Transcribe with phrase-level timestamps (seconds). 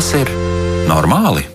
[0.00, 0.30] Vai tas ir
[0.88, 1.49] normāli?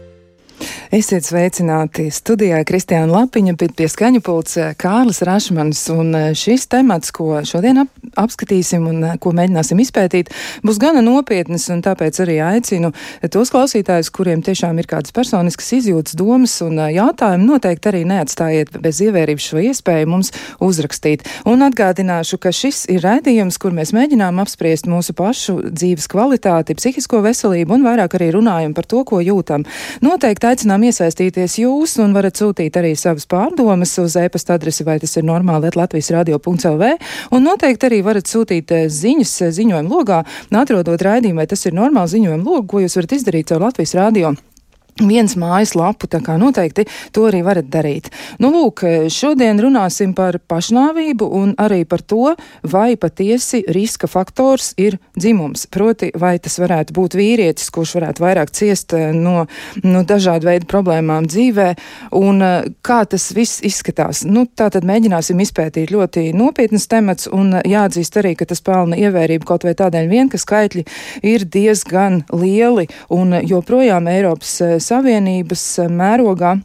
[0.95, 5.81] Esiet sveicināti studijā Kristiāna Lapiņa, bet pie skaņu eh, Kārlis Rašmans.
[5.91, 10.31] Un eh, šis temats, ko šodien ap, apskatīsim un eh, ko mēģināsim izpētīt,
[10.63, 12.93] būs gana nopietnas, un tāpēc arī aicinu
[13.33, 19.03] tos klausītājus, kuriem tiešām ir kādas personiskas izjūtas, domas un jautājumi, noteikti arī neatstājiet bez
[19.03, 20.31] ievērības šo iespēju mums
[20.63, 21.27] uzrakstīt.
[21.43, 27.19] Un atgādināšu, ka šis ir raidījums, kur mēs mēģinām apspriest mūsu pašu dzīves kvalitāti, psihisko
[27.27, 29.67] veselību un vairāk arī runājam par to, ko jūtam.
[30.05, 35.15] Noteikti aicinām iesaistīties jūs un varat sūtīt arī savas pārdomas uz e-pasta adresi, vai tas
[35.17, 36.95] ir normāli, Latvijas radio.lv.
[37.35, 40.23] Un noteikti arī varat sūtīt eh, ziņas eh, ziņojumu logā,
[40.55, 44.35] atrodot raidījumu, vai tas ir normāli ziņojumu logu, ko jūs varat izdarīt caur Latvijas radio
[45.03, 48.07] viens mājas lapu, tā kā noteikti to arī varat darīt.
[48.39, 54.97] Nu, lūk, šodien runāsim par pašnāvību un arī par to, vai patiesi riska faktors ir
[55.17, 55.65] dzimums.
[55.71, 59.45] Proti, vai tas varētu būt vīrietis, kurš varētu vairāk ciest eh, no,
[59.83, 61.67] no dažādu veidu problēmām dzīvē,
[62.15, 64.23] un eh, kā tas viss izskatās.
[64.23, 69.47] Nu, tā tad mēģināsim izpētīt ļoti nopietnas temats, un jāatzīst arī, ka tas pelna ievērību
[69.47, 70.85] kaut vai tādēļ vien, ka skaitļi
[71.27, 76.55] ir diezgan lieli, un joprojām Eiropas eh, Savienības eh, mērogā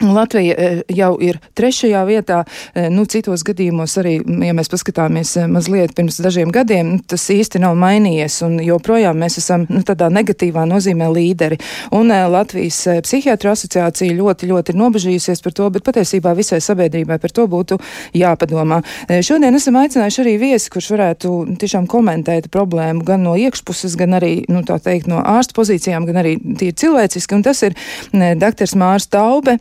[0.00, 2.42] Latvija eh, jau ir trešajā vietā,
[2.74, 7.58] eh, nu, citos gadījumos arī, ja mēs paskatāmies eh, mazliet pirms dažiem gadiem, tas īsti
[7.62, 11.58] nav mainījies, un joprojām mēs esam, nu, tādā negatīvā nozīmē līderi.
[11.98, 17.34] Un Latvijas psihiatru asociācija ļoti, ļoti ir nobežījusies par to, bet patiesībā visai sabiedrībai par
[17.34, 17.78] to būtu
[18.16, 18.80] jāpadomā.
[19.24, 24.32] Šodien esam aicinājuši arī viesi, kurš varētu tiešām komentēt problēmu gan no iekšpuses, gan arī,
[24.52, 27.76] nu, tā teikt, no ārsta pozīcijām, gan arī tīri cilvēciski, un tas ir
[28.12, 28.68] dr.
[28.78, 29.58] Mārs Taube,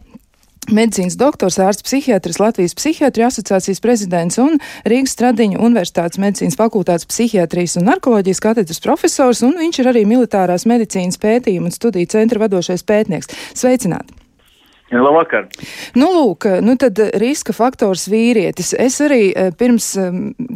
[0.67, 7.77] Medicīnas doktors, ārsts psihiatrs, Latvijas psihiatri asociācijas prezidents un Rīgas Stradiņa Universitātes medicīnas fakultātes psihiatrijas
[7.79, 12.83] un narkoloģijas katedras profesors, un viņš ir arī militārās medicīnas pētījuma un studiju centra vadošais
[12.83, 13.31] pētnieks.
[13.55, 14.16] Sveicināti!
[14.91, 15.47] Labvakar!
[15.99, 18.71] Nu, lūk, nu tad riska faktors vīrietis.
[18.79, 19.89] Es arī eh, pirms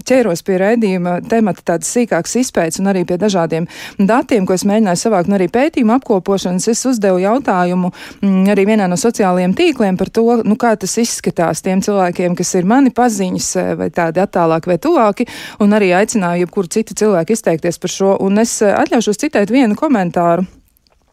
[0.08, 3.68] ķēros pie raidījuma temata tādas sīkākas izpētes un arī pie dažādiem
[4.00, 8.88] datiem, ko es mēģināju savākt, un arī pētījuma apkopošanas, es uzdevu jautājumu mm, arī vienā
[8.92, 13.52] no sociālajiem tīkliem par to, nu, kā tas izskatās tiem cilvēkiem, kas ir mani paziņas
[13.60, 15.28] eh, vai tādi attālāki vai tuvāki,
[15.60, 19.76] un arī aicināju jebkuru citu cilvēku izteikties par šo, un es eh, atļaušos citēt vienu
[19.76, 20.48] komentāru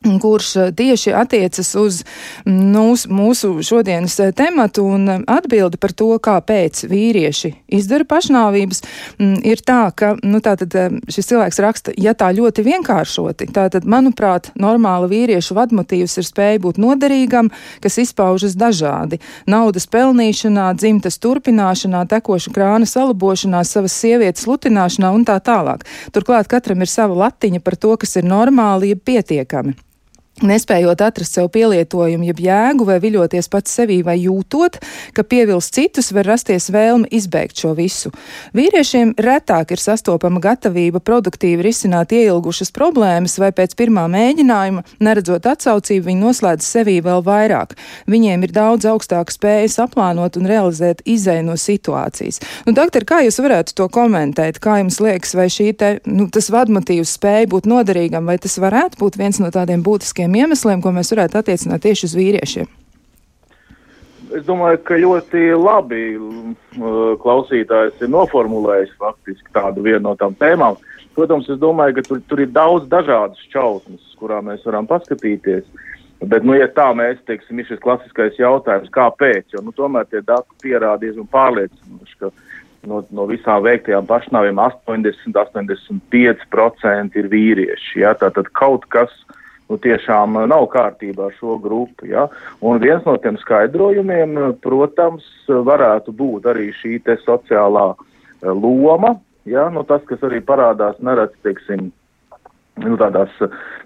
[0.02, 2.02] kurš eh, tieši attiecas uz
[2.46, 8.82] mūs, mūsu šodienas eh, tematu un eh, atbildi par to, kāpēc vīrieši izdara pašnāvības,
[9.18, 10.72] ir tā, ka, nu, tātad
[11.10, 16.80] šis cilvēks raksta, ja tā ļoti vienkāršoti, tātad, manuprāt, normāla vīriešu vadmotīvs ir spēja būt
[16.80, 17.50] noderīgam,
[17.84, 19.20] kas izpaužas dažādi-
[19.54, 25.84] naudas pelnīšanā, dzimtas turpināšanā, tekoša krāna salabošanā, savas sievietes lutināšanā un tā tālāk.
[26.12, 29.74] Turklāt katram ir sava latiņa par to, kas ir normāli, ja pietiekami.
[30.38, 34.76] Nespējot atrast sev pielietojumu, jeb jēgu vai viļoties pats sevī vai jūtot,
[35.16, 38.12] ka pievils citus, var rasties vēlme izbeigt šo visu.
[38.54, 46.06] Vīriešiem retāk ir sastopama gatavība produktīvi risināt ieilgušas problēmas, vai pēc pirmā mēģinājuma, neredzot atsaucību,
[46.06, 47.74] viņi noslēdz sevī vēl vairāk.
[48.06, 52.38] Viņiem ir daudz augstāka spēja saplānot un realizēt izēju no situācijas.
[52.68, 54.62] Nu, doktor, kā jūs varētu to komentēt?
[54.62, 59.02] Kā jums liekas, vai šī te, nu, tas vadmotīvs spēja būt noderīgam, vai tas varētu
[59.02, 62.66] būt viens no tādiem būtiskiem tādiem iemesliem, ko mēs varētu attiecināt tieši uz vīriešiem?
[64.36, 66.54] Es domāju, ka ļoti labi uh,
[67.22, 70.76] klausītājs ir noformulējis faktiski tādu vienu no tām tēmām.
[71.14, 75.64] Protams, es domāju, ka tur, tur ir daudz dažādas šķautnes, kurām mēs varam paskatīties.
[76.20, 80.20] Bet, nu, ja tā mēs, teiksim, ir šis klasiskais jautājums, kāpēc, jo, nu, tomēr tie
[80.26, 82.30] dati pierādījis un pārliecinoši, ka
[82.90, 88.00] no, no visām veiktajām pašnāviem 80-85% ir vīrieši.
[88.02, 88.10] Ja?
[88.18, 89.10] Tātad kaut kas
[89.68, 92.08] nu, tiešām uh, nav kārtībā ar šo grupu.
[92.08, 92.26] Ja?
[92.64, 99.68] Un viens no tiem skaidrojumiem, uh, protams, varētu būt arī šī sociālā uh, loma, ja?
[99.72, 101.90] nu, tas, kas arī parādās neredz, teiksim,
[102.84, 103.32] nu, tādās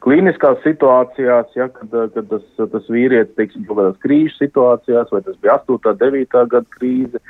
[0.05, 5.39] klīniskās situācijās, ja, kad, kad tas, tas vīrietis, teiksim, kaut kādās krīžu situācijās, vai tas
[5.43, 5.97] bija 8.
[6.03, 6.45] 9.
[6.53, 7.23] gada krīze,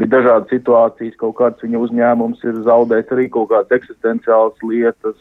[0.00, 5.18] bija dažādas situācijas, kaut kāds viņa uzņēmums ir zaudējis arī kaut kādas eksistenciālas lietas,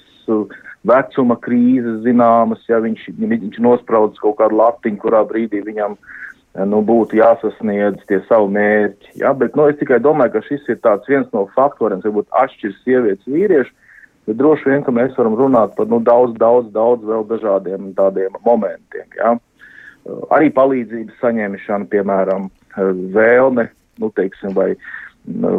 [0.87, 5.97] vecuma krīzes zināmas, ja viņš, viņš nospraudz kaut kādu latiņu, kurā brīdī viņam
[6.67, 9.13] nu, būtu jāsasniedz tie savu mērķi.
[9.21, 9.33] Ja?
[9.37, 13.29] Bet nu, es tikai domāju, ka šis ir viens no faktoriem, kas varbūt atšķirs sievietes
[13.29, 13.71] vīriešu,
[14.27, 18.35] bet droši vien, ka mēs varam runāt par nu, daudz, daudz, daudz vēl dažādiem tādiem
[18.45, 19.07] momentiem.
[19.17, 19.37] Ja?
[20.33, 22.49] Arī palīdzības saņemšana, piemēram,
[23.13, 23.67] vēlme,
[24.01, 24.71] nu, teiksim, vai,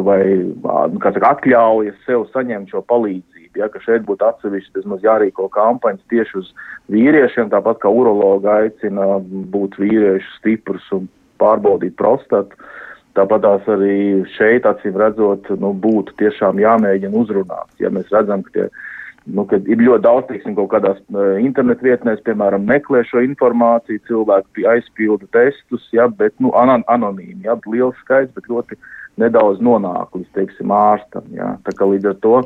[0.03, 5.03] vai nu, saka, atļauja sev saņemt šo palīdzību vērtība, ja, ka šeit būtu atsevišķi vismaz
[5.03, 6.53] jārīko kampaņas tieši uz
[6.89, 11.07] vīriešiem, tāpat kā urologa aicina būt vīriešu stiprs un
[11.39, 12.55] pārbaudīt prostatu.
[13.13, 17.69] Tāpat arī šeit, acīm redzot, nu, būtu tiešām jāmēģina uzrunāt.
[17.79, 18.69] Ja mēs redzam, ka tie
[19.25, 24.65] nu, ir ļoti daudz, teiksim, kaut kādās uh, internetu vietnēs, piemēram, meklē šo informāciju, cilvēki
[24.65, 28.81] aizpilda testus, ja, bet, nu, an anonīmi, ja, liels skaits, bet ļoti
[29.21, 32.39] nedaudz nonāk līdz, teiksim, ārstam, ja, tā kā līdz ar to,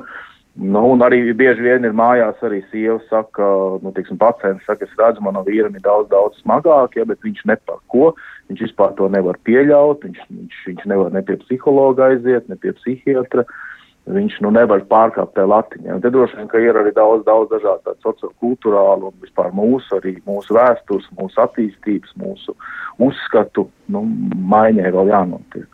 [0.58, 3.46] nu, un arī bieži vien ir mājās arī sieva saka,
[3.84, 7.46] nu, teiksim, pacients saka, es redzu, manam vīram ir daudz, daudz smagāk, ja, bet viņš
[7.50, 8.12] ne par ko,
[8.50, 12.74] viņš vispār to nevar pieļaut, viņš, viņš, viņš nevar ne pie psihologa aiziet, ne pie
[12.80, 13.46] psihiatra,
[14.08, 15.98] viņš nu, nevar pārkāpt tajā latiņā.
[15.98, 20.16] Un te droši vien, ka ir arī daudz, daudz dažādu sociokulturālu un vispār mūsu, arī
[20.28, 22.56] mūsu vēstures, mūsu attīstības, mūsu
[23.04, 24.06] uzskatu nu,
[24.54, 25.68] maiņai vēl jānotiek.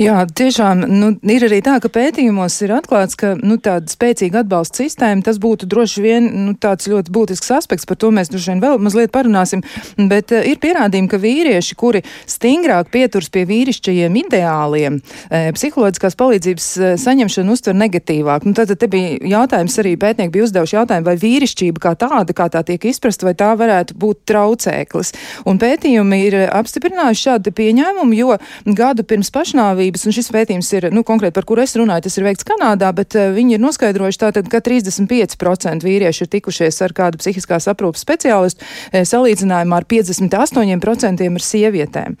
[0.00, 4.82] Jā, tiešām nu, ir arī tā, ka pētījumos ir atklāts, ka nu, tāda spēcīga atbalsta
[4.82, 7.88] sistēma tas būtu droši vien nu, tāds ļoti būtisks aspekts.
[7.88, 9.64] Par to mēs droši vien vēl mazliet parunāsim.
[9.96, 14.98] Bet uh, ir pierādījumi, ka vīrieši, kuri stingrāk pieturas pie vīrišķajiem ideāliem,
[15.30, 18.46] e, psiholoģiskās palīdzības e, saņemšanu uztver negatīvāk.
[18.48, 22.48] Nu, tad te bija jautājums arī pētnieki bija uzdevuši jautājumu, vai vīrišķība kā tāda, kā
[22.52, 25.12] tā tiek izprasta, vai tā varētu būt traucēklis.
[25.48, 28.38] Un pētījumi ir apstiprinājuši šādu pieņēmumu, jo
[28.76, 32.18] gadu pirms pašnāvības pašnāvības, un šis pētījums ir, nu, konkrēti par kuru es runāju, tas
[32.18, 36.92] ir veikts Kanādā, bet uh, viņi ir noskaidrojuši tātad, ka 35% vīrieši ir tikušies ar
[36.92, 42.16] kādu psihiskās aprūpas speciālistu, uh, salīdzinājumā ar 58% ar sievietēm.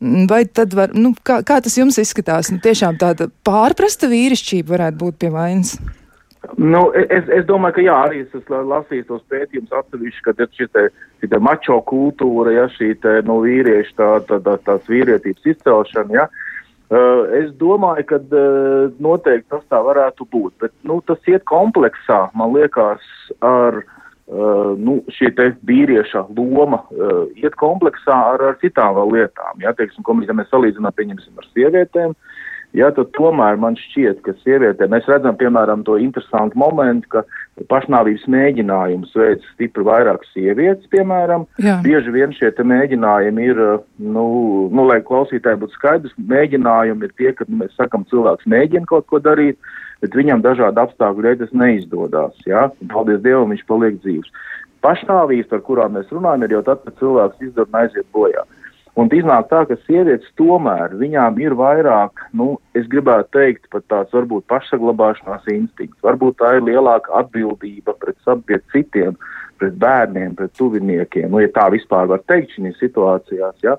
[0.00, 2.50] Mm, vai tad var, nu, kā, kā tas jums izskatās?
[2.50, 5.76] Nu, tiešām tāda pārprasta vīrišķība varētu būt pie vainas.
[6.56, 10.48] Nu, es, es domāju, ka jā, arī es esmu lasījis tos pētījumus atsevišķi, ka ir
[10.56, 10.86] šī te,
[11.28, 16.24] te mačo kultūra, ja šī te, nu, vīrieši tā, tā, tā, tās vīrietības izcelšana, ja.
[16.90, 22.24] Uh, es domāju, ka uh, noteikti tas tā varētu būt, bet nu, tas iet kompleksā,
[22.34, 23.04] man liekas,
[23.46, 26.82] ar uh, nu, šī te vīrieša loma,
[27.38, 29.62] iet kompleksā ar, ar citām lietām.
[29.62, 32.29] Ja, teiksim, ko mēs, ja mēs salīdzinām, pieņemsim, ar sievietēm, uh,
[32.76, 38.28] Ja, tad tomēr man šķiet, ka sievietē mēs redzam, piemēram, to interesantu momentu, ka pašnāvības
[38.30, 41.48] mēģinājumus veids stipri vairāk sievietes, piemēram.
[41.58, 41.80] Jā.
[41.82, 43.62] Bieži vien šie mēģinājumi ir,
[43.98, 44.26] nu,
[44.70, 49.18] nu, lai klausītāji būtu skaidrs, mēģinājumi ir tie, kad mēs sakam, cilvēks mēģina kaut ko
[49.18, 49.58] darīt,
[50.04, 52.38] bet viņam dažādu apstākļu dēļ tas neizdodas.
[52.46, 52.68] Ja?
[52.94, 54.30] Paldies Dievam, viņš paliek dzīves.
[54.86, 58.46] Pašnāvības, par kurām mēs runājam, ir jau tad, kad cilvēks izdara un aiziet bojā.
[59.00, 64.12] Un iznāk tā, ka sievietes tomēr viņām ir vairāk, nu, es gribētu teikt, pat tāds
[64.12, 69.16] varbūt pašsaglabāšanās instinkts, varbūt tā ir lielāka atbildība pret, pret citiem,
[69.62, 73.78] pret bērniem, pret tuviniekiem, nu, ja tā vispār var teikt šīs situācijās, ja,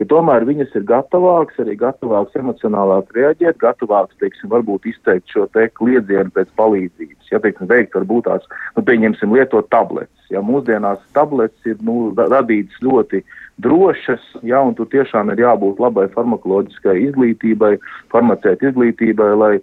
[0.00, 5.68] ka tomēr viņas ir gatavākas, arī gatavākas emocionālāk reaģēt, gatavākas, teiksim, varbūt izteikt šo te
[5.76, 8.48] kliedzienu pēc palīdzības, ja, teiksim, veikt varbūt tās,
[8.78, 13.20] nu, pieņemsim, lietot tabletes, ja mūsdienās tabletes ir, nu, radītas ļoti
[13.64, 17.76] drošas, ja, un tur tiešām ir jābūt labai farmakoloģiskai izglītībai,
[18.14, 19.54] farmacēta izglītībai, lai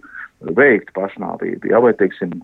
[0.56, 2.38] veiktu pašnāvību, ja, vai, teiksim,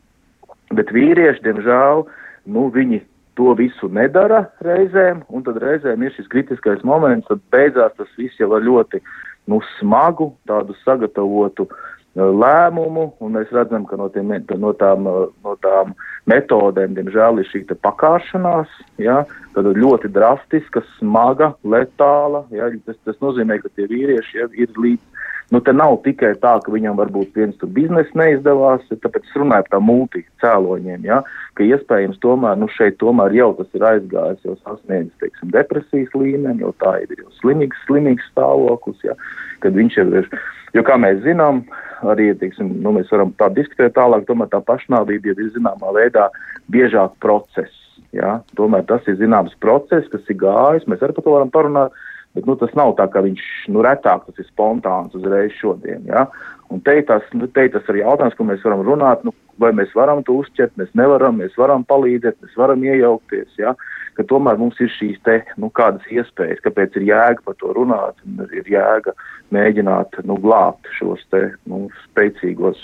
[0.77, 2.05] bet vīrieši, diemžēl,
[2.53, 3.03] nu, viņi
[3.37, 8.41] to visu nedara reizēm, un tad reizēm ir šis kritiskais moments, tad beidzās tas viss
[8.41, 9.03] jau ar ļoti
[9.51, 11.69] nu, smagu, tādu sagatavotu
[12.17, 15.05] lēmumu, un mēs redzam, ka no, tiem, no, tām,
[15.45, 15.93] no tām
[16.31, 19.23] metodēm, diemžēl, ir šī pakāšanās, ja,
[19.55, 25.16] tad ļoti drastiska, smaga, letāla, ja, tas, tas nozīmē, ka tie vīrieši ja, ir līdz
[25.55, 29.77] Nu, te nav tikai tā, ka viņam varbūt viens biznesa neizdevās, tāpēc es runāju par
[29.77, 31.21] tām multicēloņiem, ja,
[31.55, 36.65] ka iespējams tomēr, nu, šeit tomēr jau tas ir aizgājis, jau sasniedzis, teiksim, depresijas līmeni,
[36.65, 39.15] jau tā ir jau slimīgs, slimīgs stāvoklis, ja,
[39.63, 40.27] kad viņš jau ir,
[40.75, 41.63] jo kā mēs zinām,
[42.11, 46.27] arī, teiksim, nu, mēs varam tā diskutēt tālāk, tomēr tā pašnāvība ir zināmā veidā
[46.75, 47.79] biežāk process,
[48.11, 52.05] ja, tomēr tas ir zināms process, kas ir gājis, mēs arī par to varam parunāt,
[52.37, 56.05] Bet nu, tas nav tā, ka viņš nu, retāk tas ir spontāns uzreiz šodien.
[56.05, 56.27] Ja?
[56.69, 59.95] Un te tas, nu, te tas ir jautājums, ko mēs varam runāt, nu, vai mēs
[59.97, 63.55] varam to uzķert, mēs nevaram, mēs varam palīdzēt, mēs varam iejaukties.
[63.61, 63.73] Ja?
[64.19, 68.21] Ka tomēr mums ir šīs te, nu, kādas iespējas, kāpēc ir jēga par to runāt,
[68.27, 69.17] un ir jēga
[69.57, 72.83] mēģināt nu, glābt šos te, nu, spēcīgos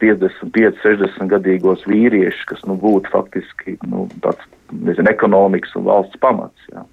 [0.00, 6.70] 55, 60 gadīgos vīriešus, kas nu, būtu faktiski nu, tāds nezinu, ekonomikas un valsts pamats.
[6.72, 6.86] Ja.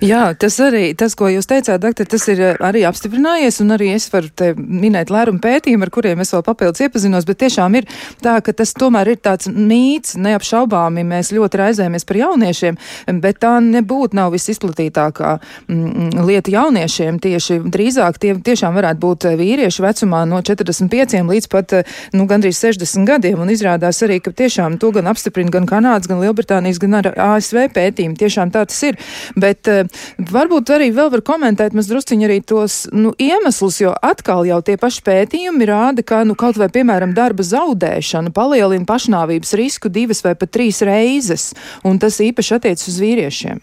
[0.00, 3.90] Jā, tas arī, tas, ko jūs teicāt, doktor, tas ir eh, arī apstiprinājies, un arī
[3.94, 7.88] es varu te minēt lērumu pētījumu, ar kuriem es vēl papildus iepazinos, bet tiešām ir
[8.24, 12.78] tā, ka tas tomēr ir tāds mīts, neapšaubāmi mēs ļoti raizējamies par jauniešiem,
[13.22, 15.34] bet tā nebūtu nav visizplatītākā
[15.68, 17.20] mm, lieta jauniešiem.
[17.22, 21.76] Tieši drīzāk tie tiešām varētu būt vīrieši vecumā no 45 līdz pat,
[22.16, 26.22] nu, gandrīz 60 gadiem, un izrādās arī, ka tiešām to gan apstiprina gan Kanādas, gan
[26.22, 28.18] Lielbritānijas, gan ASV pētījumi.
[28.20, 28.98] Tiešām tā tas ir.
[29.38, 30.00] Bet, uh,
[30.30, 34.76] Varbūt arī vēl var komentēt maz drusciņi arī tos nu, iemeslus, jo atkal jau tie
[34.80, 40.36] paši pētījumi rāda, ka nu, kaut vai, piemēram, darba zaudēšana palielina pašnāvības risku divas vai
[40.38, 41.50] pat trīs reizes,
[41.86, 43.62] un tas īpaši attiec uz vīriešiem.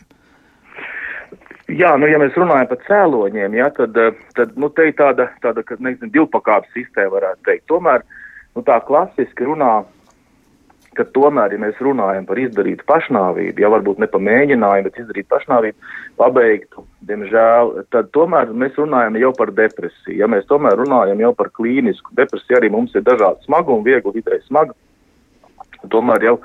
[1.78, 3.98] Jā, nu, ja mēs runājam par cēloņiem, jā, tad,
[4.36, 7.66] tad nu, te ir tāda, tāda nezinu, divpakāpes sistēma, varētu teikt.
[7.72, 8.06] Tomēr
[8.56, 9.82] nu, tā klasiski runā
[10.98, 15.30] ka tomēr, ja mēs runājam par izdarītu pašnāvību, ja varbūt ne pa mēģinājumu, bet izdarīt
[15.32, 20.18] pašnāvību, pabeigtu, diemžēl, tad tomēr mēs runājam jau par depresiju.
[20.20, 24.48] Ja mēs tomēr runājam jau par klīnisku depresiju, arī mums ir dažādi smagumi, viegli, vidēji
[24.48, 24.76] smagi,
[25.94, 26.38] tomēr jau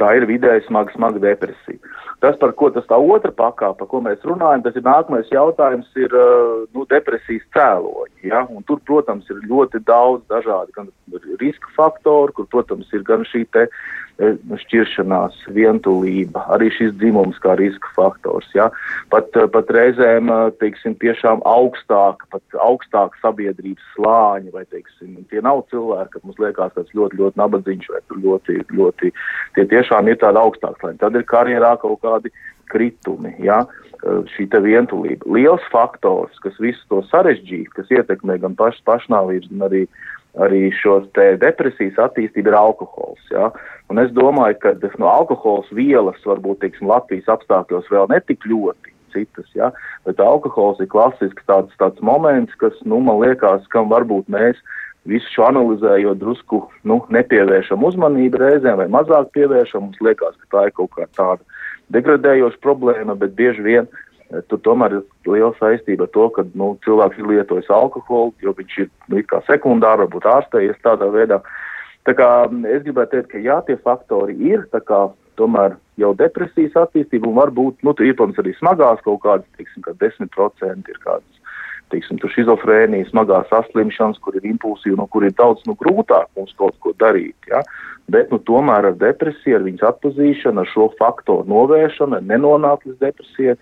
[0.00, 1.80] tā ir vidēji smaga, smaga depresija.
[2.26, 5.86] Tas, par ko tas tā otra pakāpe, par ko mēs runājam, tas ir nākamais jautājums,
[5.94, 6.14] ir
[6.74, 8.24] nu, depresijas cēloņi.
[8.32, 8.40] Ja?
[8.50, 10.88] Un tur, protams, ir ļoti daudz dažādu
[11.38, 17.56] riska faktoru, kur, protams, ir gan šī te E, šķiršanās, vientulība, arī šis dzimums kā
[17.60, 18.48] riska faktors.
[18.56, 18.70] Ja?
[19.12, 25.44] Pat, e, pat reizēm, e, teiksim, tiešām augstāk, pat augstāk sabiedrības slāņi, vai, teiksim, tie
[25.44, 29.12] nav cilvēki, kad mums liekas, ka tas ļoti, ļoti nabadzīgs vai ļoti, ļoti,
[29.58, 31.02] tie tiešām ir tādi augstāki slāņi.
[31.04, 32.32] Tad ir karjerā kaut kādi
[32.72, 33.66] kritumi, ja?
[34.06, 35.26] šī vientulība.
[35.34, 40.68] Liels faktors, kas visu to sarežģīja, kas ietekmē gan paš, pašnāvības, gan arī uh, arī
[40.76, 43.22] šos depresijas attīstību ir alkohols.
[43.32, 43.50] Ja?
[43.92, 48.94] Un es domāju, ka no nu, alkohols vielas varbūt teiksim, Latvijas apstākļos vēl netik ļoti
[49.14, 49.70] citas, ja?
[50.04, 54.60] bet alkohols ir klasisks tāds, tāds moments, kas, nu, man liekas, kam varbūt mēs
[55.06, 60.66] visu šo analizējot drusku, nu, nepievēršam uzmanību reizēm vai mazāk pievēršam, mums liekas, ka tā
[60.68, 61.62] ir kaut kā tāda
[61.94, 63.88] degradējoša problēma, bet bieži vien
[64.50, 68.78] tur tomēr ir liela saistība ar to, ka nu, cilvēks ir lietojis alkoholu, jo viņš
[68.82, 71.40] ir nu, sekundāri, varbūt ārstējies tādā veidā.
[72.06, 75.06] Tā kā mm, es gribētu teikt, ka jā, tie faktori ir, kā
[75.38, 79.94] tomēr jau depresijas attīstība un varbūt, nu, ir, protams, arī smagās kaut kādas, teiksim, kā
[80.02, 81.40] 10% ir kādas,
[81.94, 86.78] teiksim, šizofrēnija, smagās saslimšanas, kur ir impulsīvi, no kur ir daudz, nu, grūtāk mums kaut
[86.82, 87.36] ko darīt.
[87.50, 87.62] Ja?
[88.10, 93.58] Bet, nu, tomēr ar depresiju, ar viņas atpazīšanu, ar šo faktoru novēršanu, nenonākt līdz depresijai,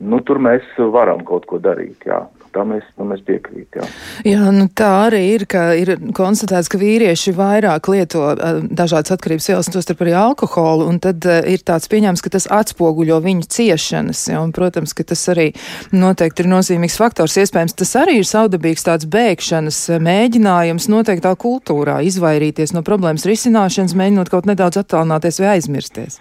[0.00, 2.08] nu, tur mēs varam kaut ko darīt.
[2.08, 2.24] Jā.
[2.50, 3.84] Tā mēs, tā mēs piekrītam.
[3.84, 4.32] Jā.
[4.32, 8.24] jā, nu tā arī ir, ka ir konstatēts, ka vīrieši vairāk lieto
[8.66, 13.46] dažādas atkarības vielas, tostarp arī alkoholu, un tad ir tāds pieņēmums, ka tas atspoguļo viņu
[13.54, 15.52] ciešanas, ja, un, protams, ka tas arī
[15.94, 17.38] noteikti ir nozīmīgs faktors.
[17.38, 24.34] Iespējams, tas arī ir saudabīgs tāds bēgšanas mēģinājums noteiktā kultūrā, izvairīties no problēmas risināšanas, mēģinot
[24.34, 26.18] kaut nedaudz attālināties vai aizmirsties.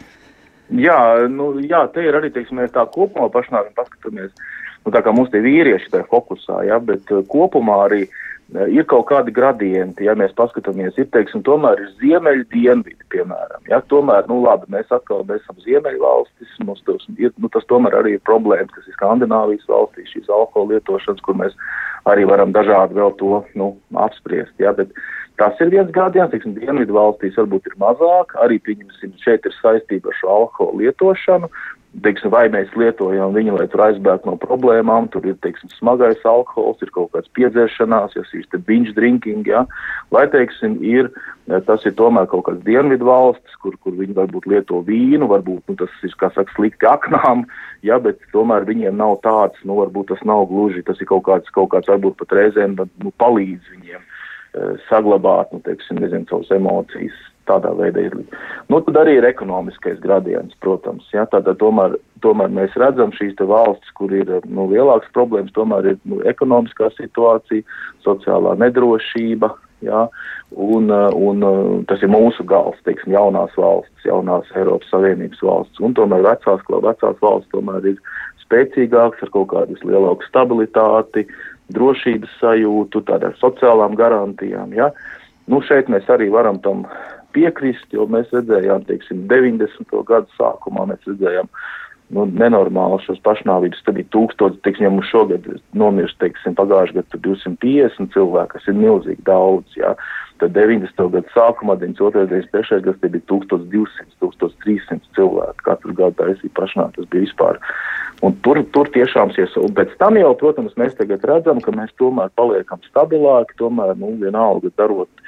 [0.69, 0.99] Jā,
[1.31, 4.33] nu, jā, te ir arī, teiksim, mēs tā kopumā pašnāvim paskatāmies,
[4.85, 8.19] nu, tā kā mums tie vīrieši tā fokusā, jā, bet uh, kopumā arī uh,
[8.53, 13.81] ir kaut kādi gradienti, ja mēs paskatāmies, ir, teiksim, tomēr ir ziemeļu dienvidi, piemēram, ja,
[13.91, 17.99] tomēr, nu, labi, mēs atkal, mēs esam ziemeļu valstis, mums tas, ir, nu, tas tomēr
[18.01, 21.55] arī ir problēmas, kas ir Skandināvijas valstīs, šīs alkohola lietošanas, kur mēs
[22.09, 23.73] arī varam dažādi vēl to, nu,
[24.07, 24.95] apspriest, ja, bet,
[25.39, 30.11] Tas ir viens gādiens, teiksim, dienvidu valstīs varbūt ir mazāk, arī, pieņemsim, šeit ir saistība
[30.11, 31.47] ar šo alkoholu lietošanu,
[32.03, 36.81] teiksim, vai mēs lietojam viņu, lai tur aizbēgtu no problēmām, tur ir, teiksim, smagais alkohols,
[36.85, 39.65] ir kaut kāds piedzeršanās, ja šīs binge drinking, ja,
[40.13, 41.09] vai, teiksim, ir,
[41.67, 45.79] tas ir tomēr kaut kāds dienvidu valstis, kur, kur viņi varbūt lieto vīnu, varbūt, nu,
[45.81, 47.47] tas ir, saka, slikti aknām,
[47.85, 51.49] ja, bet tomēr viņiem nav tāds, nu, varbūt tas nav gluži, tas ir kaut kāds,
[51.55, 54.05] kaut kāds varbūt pat reizēm, nu, palīdz viņiem.
[54.57, 57.13] Eh, saglabāt, nu, teiksim, nezinu, savas emocijas
[57.45, 58.33] tādā veidā izlikt.
[58.73, 61.93] Nu, tad arī ir ekonomiskais gradients, protams, ja, tātad tomēr,
[62.25, 67.61] tomēr mēs redzam šīs valstis, kur ir, nu, lielākas problēmas, tomēr ir, nu, ekonomiskā situācija,
[68.07, 69.51] sociālā nedrošība,
[69.85, 70.07] ja,
[70.57, 71.61] un, eh, un eh,
[71.93, 77.21] tas ir mūsu gals, teiksim, jaunās valsts, jaunās Eiropas Savienības valsts, un tomēr vecās, vecās
[77.21, 78.01] valsts tomēr ir
[78.49, 81.27] spēcīgāks ar kaut kādu lielāku stabilitāti,
[81.75, 84.73] drošības sajūtu, tādām sociālām garantijām.
[84.77, 84.91] Ja?
[85.49, 86.85] Nu, šeit mēs arī varam tam
[87.35, 89.93] piekrist, jo mēs redzējām, teiksim, 90.
[90.07, 91.49] gadu sākumā mēs redzējām
[92.15, 93.83] nu, nenormāli šos pašnāvības.
[93.85, 95.45] Tad bija tūkstoši, teiksim, ja mums šogad
[95.77, 99.93] nomirst, teiksim, pagājušajā gadā 250 cilvēki, kas ir milzīgi daudz, jā.
[100.39, 101.09] Tad 90.
[101.13, 102.27] gadu sākumā, 92.
[102.31, 102.81] 93.
[102.85, 105.65] gads, tie bija 1200, 1300 cilvēki.
[105.65, 107.59] Katru gadu taisīja pašnāvību, tas bija vispār.
[108.23, 111.93] Un tur, tur tiešām ies, un pēc tam jau, protams, mēs tagad redzam, ka mēs
[111.99, 115.23] tomēr paliekam stabilāki, tomēr, nu, vienalga darot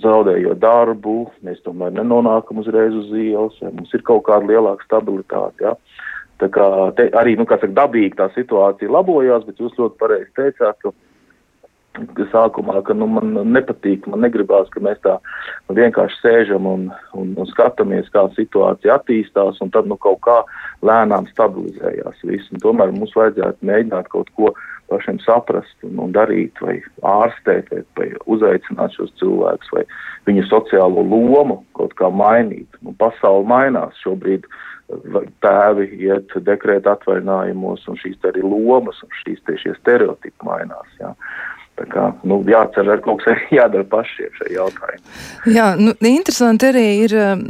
[0.00, 5.66] zaudējot darbu, mēs tomēr nenonākam uzreiz uz ielas, ja mums ir kaut kāda lielāka stabilitāte.
[5.66, 5.74] Ja.
[6.40, 10.78] Tā kā te, arī, nu, saka, dabīgi tā situācija labojās, bet jūs ļoti pareizi teicāt,
[10.80, 10.94] ka
[12.30, 15.16] sākumā, ka, nu, man nepatīk, man negribās, ka mēs tā
[15.68, 20.40] nu, vienkārši sēžam un, un, un skatāmies, kā situācija attīstās, un tad, nu, kaut kā
[20.86, 22.52] lēnām stabilizējās viss.
[22.62, 24.54] Tomēr mums vajadzētu mēģināt kaut ko
[24.90, 29.84] pašiem saprast un, un darīt, vai ārstēt, vai, vai uzaicināt šos cilvēkus, vai
[30.26, 32.68] viņu sociālo lomu kaut kā mainīt.
[32.82, 34.48] Nu, pasauli mainās šobrīd
[35.44, 40.90] tēvi iet dekrēta atvaļinājumos, un šīs arī lomas un šīs tie stereotipi mainās.
[40.98, 41.14] Jā.
[41.80, 44.98] Tā kā, nu, jācer, ka kaut kas ir jādara pašiem šajā jautājumā.
[45.48, 47.44] Jā, nu, interesanti arī ir, um,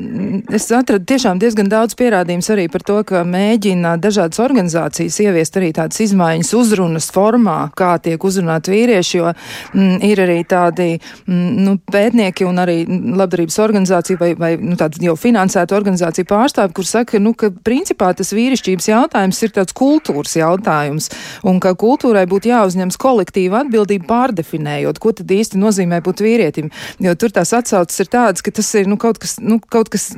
[0.55, 5.73] es atradu tiešām diezgan daudz pierādījums arī par to, ka mēģina dažādas organizācijas ieviest arī
[5.75, 11.01] tādas izmaiņas uzrunas formā, kā tiek uzrunāt vīrieši, jo m, mm, ir arī tādi m,
[11.35, 16.77] mm, nu, pētnieki un arī labdarības organizācija vai, vai nu, tāda jau finansēta organizācija pārstāvi,
[16.79, 21.11] kur saka, nu, ka principā tas vīrišķības jautājums ir tāds kultūras jautājums
[21.43, 26.71] un ka kultūrai būtu jāuzņems kolektīva atbildība pārdefinējot, ko tad īsti nozīmē būt vīrietim.
[27.03, 30.11] Jo tur tās atsauces ir tādas, ka tas ir nu, kaut, kas, nu, kaut kas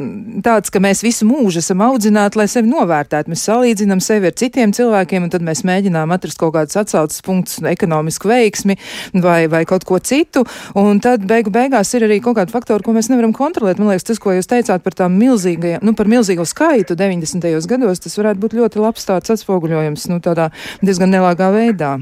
[0.45, 3.33] tāds, ka mēs visu mūžu esam audzināti, lai sevi novērtētu.
[3.33, 7.61] Mēs salīdzinām sevi ar citiem cilvēkiem, un tad mēs mēģinām atrast kaut kādus atsauces punktus,
[7.73, 8.79] ekonomisku veiksmi
[9.23, 10.45] vai, vai kaut ko citu.
[10.79, 13.81] Un tad beigu beigās ir arī kaut kādi faktori, ko mēs nevaram kontrolēt.
[13.81, 17.53] Man liekas, tas, ko jūs teicāt par tām milzīgajām, nu, par milzīgo skaitu 90.
[17.71, 20.51] gados, tas varētu būt ļoti labs tāds atspoguļojums, nu, tādā
[20.83, 21.97] diezgan nelāgā veidā.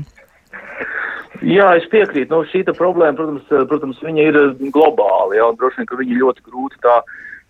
[1.41, 2.29] Jā, es piekrītu.
[2.35, 4.39] Nu, šī problēma, protams, protams, viņa ir
[4.75, 7.01] globāla, jā, droši vien, ka viņa ļoti grūti tā,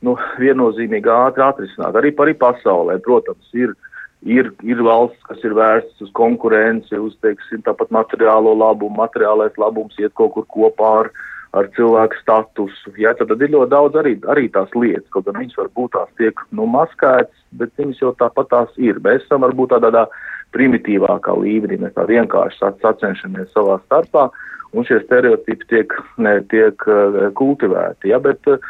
[0.07, 1.99] nu, viennozīmīgi ātri atrisināt.
[1.99, 3.75] Arī par pasaulē, protams, ir,
[4.23, 9.99] ir, ir valsts, kas ir vērstas uz konkurenci, uz, teiksim, tāpat materiālo labumu, materiālais labums
[9.99, 11.13] iet kaut kur kopā ar,
[11.59, 12.95] ar cilvēku statusu.
[12.95, 16.11] Jā, tad, tad ir ļoti daudz arī, arī tās lietas, kaut gan viņas varbūt tās
[16.21, 19.03] tiek, nu, maskētas, bet viņas jau tāpat tās ir.
[19.03, 20.07] Mēs esam varbūt tādā, tādā
[20.57, 21.81] primitīvākā līmenī.
[21.81, 24.29] Mēs tā vienkārši sacenšamies savā starpā,
[24.75, 28.11] un šie stereotipi tiek, ne, tiek uh, kultivēti.
[28.13, 28.63] Ja, bet, uh,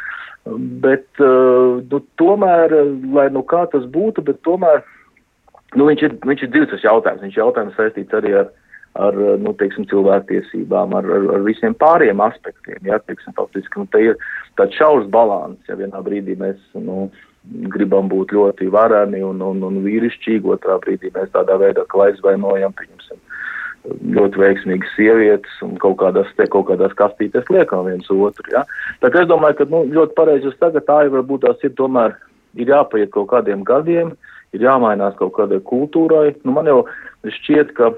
[0.83, 2.75] bet uh, nu, tomēr,
[3.15, 4.83] lai nu kā tas būtu, bet tomēr
[5.77, 7.23] nu, viņš ir, viņš ir dzīves jautājums.
[7.25, 8.51] Viņš ir jautājums saistīts arī ar,
[8.99, 12.81] ar nu, teiksim, cilvēktiesībām, ar, ar, ar visiem pāriem aspektiem.
[12.87, 16.59] Ja, teiksim, faktiski, nu, te ir tāds šaurs balans, ja vienā brīdī mēs.
[16.77, 17.09] Nu,
[17.49, 23.19] gribam būt ļoti vareni un, un, un vīrišķīgi, otrā brīdī mēs tādā veidā aizvainojam, pieņemsim,
[24.15, 28.45] ļoti veiksmīgas sievietes un kaut kādās, te, kaut kādās kastītēs liekam viens otru.
[28.53, 28.61] Ja?
[29.01, 31.73] Tā kā es domāju, ka nu, ļoti pareizi jūs tagad tā jau varbūt tās ir
[31.79, 32.13] tomēr,
[32.61, 34.13] ir jāpaiet kaut kādiem gadiem,
[34.53, 36.35] ir jāmainās kaut kādai kultūrai.
[36.45, 36.83] Nu, man jau
[37.25, 37.93] šķiet, ka,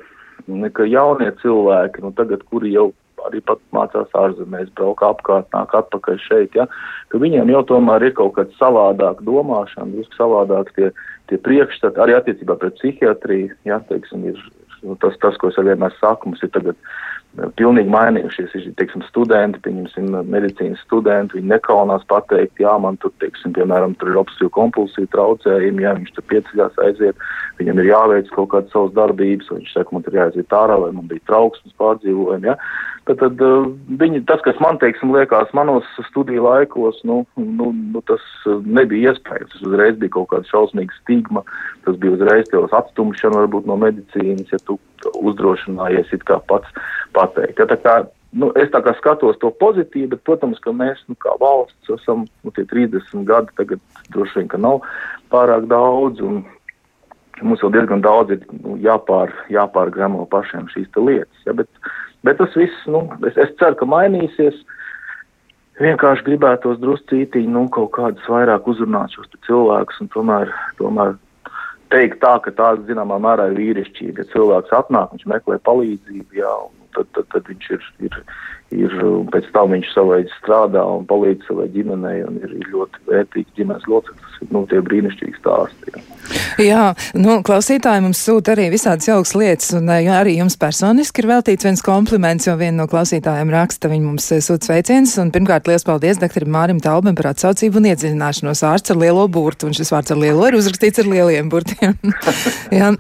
[0.78, 2.94] ka jaunie cilvēki, nu, tagad, kuri jau
[3.28, 6.68] arī pat mācās ārzemēs, brauc apkārt, nāk atpakaļ šeit, ja,
[7.12, 10.92] ka viņiem jau tomēr ir kaut kāda savādāka domāšana, drusku savādāk tie,
[11.32, 14.44] tie priekšstati, arī attiecībā pret psihiatriju, ja, teiksim, ir
[14.84, 16.78] nu, tas, tas, ko es vienmēr saku, mums ir tagad
[17.58, 18.54] pilnīgi mainījušies.
[18.60, 24.12] Ir, teiksim, studenti, pieņemsim, medicīnas studenti, viņi nekaunās pateikt, jā, man tur, teiksim, piemēram, tur
[24.12, 27.28] ir obsesīva kompulsija traucējumi, jā, viņš tur pieceļās aiziet,
[27.62, 31.10] viņam ir jāveic kaut kādas savas darbības, viņš saka, man tur jāaiziet ārā, vai man
[31.10, 32.58] bija trauksmes pārdzīvojumi, jā.
[32.60, 33.66] Tad, tad uh,
[34.00, 39.12] viņi, tas, kas man, teiksim, liekas manos studiju laikos, nu, nu, nu tas uh, nebija
[39.12, 39.60] iespējams.
[39.68, 41.44] Uzreiz bija kaut kāda šausmīga stigma,
[41.84, 44.80] tas bija uzreiz tev atstumšana varbūt no medicīnas, ja tu
[45.20, 46.72] uzdrošinājies it kā pats
[47.16, 47.60] pateikt.
[47.60, 47.98] Ja, kā,
[48.39, 52.24] nu, es tā kā skatos to pozitīvi, bet, protams, ka mēs, nu, kā valsts, esam,
[52.44, 53.84] nu, tie 30 gadi tagad
[54.16, 54.80] droši vien, ka nav
[55.34, 56.44] pārāk daudz, un
[57.42, 61.44] mums vēl diezgan daudz ir nu, jāpār, jāpārgremo pašiem šīs lietas.
[61.48, 61.68] Ja, bet,
[62.28, 64.62] bet tas viss, nu, es, es ceru, ka mainīsies.
[65.82, 71.16] Vienkārši gribētos druscītiņi, nu, kaut kādus vairāk uzrunāt šos cilvēkus un tomēr, tomēr
[71.94, 74.22] teikt tā, ka tā, zināmā mērā, ir vīrišķība.
[74.22, 78.18] Ja cilvēks atnāk, viņš meklē palīdzību, jā, un tad, tad, tad viņš ir, ir,
[78.84, 78.98] ir,
[79.34, 83.90] pēc tam viņš savai strādā un palīdz savai ģimenei un ir, ir ļoti vērtīgs ģimenes
[83.92, 84.42] loceklis.
[84.52, 85.94] Nu, tie brīnišķīgi stāsti.
[85.94, 86.04] Jā.
[86.62, 86.84] Jā,
[87.18, 91.68] nu, klausītāji mums sūta arī visādas jaukas lietas, un jā, arī jums personiski ir veltīts
[91.68, 96.22] viens kompliments, jo viena no klausītājiem raksta, viņi mums sūta sveicienus, un pirmkārt liels paldies
[96.22, 100.22] doktoram Mārim Talbam par atsaucību un iedziļināšanos ārsts ar lielo burtu, un šis vārds ar
[100.22, 101.98] lielo ir uzrakstīts ar lieliem burtiem.
[102.80, 102.94] jā.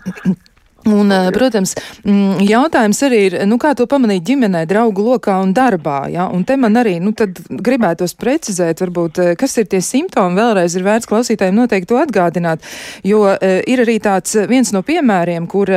[0.85, 5.53] Un, eh, protams, mm, jautājums arī ir, nu, kā to pamanīt ģimenē, draugu lokā un
[5.55, 6.27] darbā, ja?
[6.27, 10.83] Un te man arī, nu, gribētos precizēt, varbūt, eh, kas ir tie simptomi, vēlreiz ir
[10.83, 12.59] vērts klausītājiem noteikti to atgādināt,
[13.03, 15.67] jo uh, ir arī tāds viens no piemēriem, kur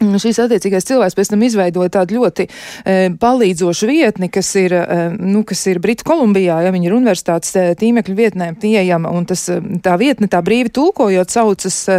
[0.00, 5.00] Mm, šīs attiecīgais cilvēks pēc tam izveidoja tādu ļoti e, palīdzošu vietni, kas ir, e,
[5.20, 9.42] nu, kas ir Britu Kolumbijā, ja viņa ir universitātes e, tīmekļa vietnē pieejama, un tas,
[9.52, 11.98] e, tā vietne tā brīvi tulkojot saucas e,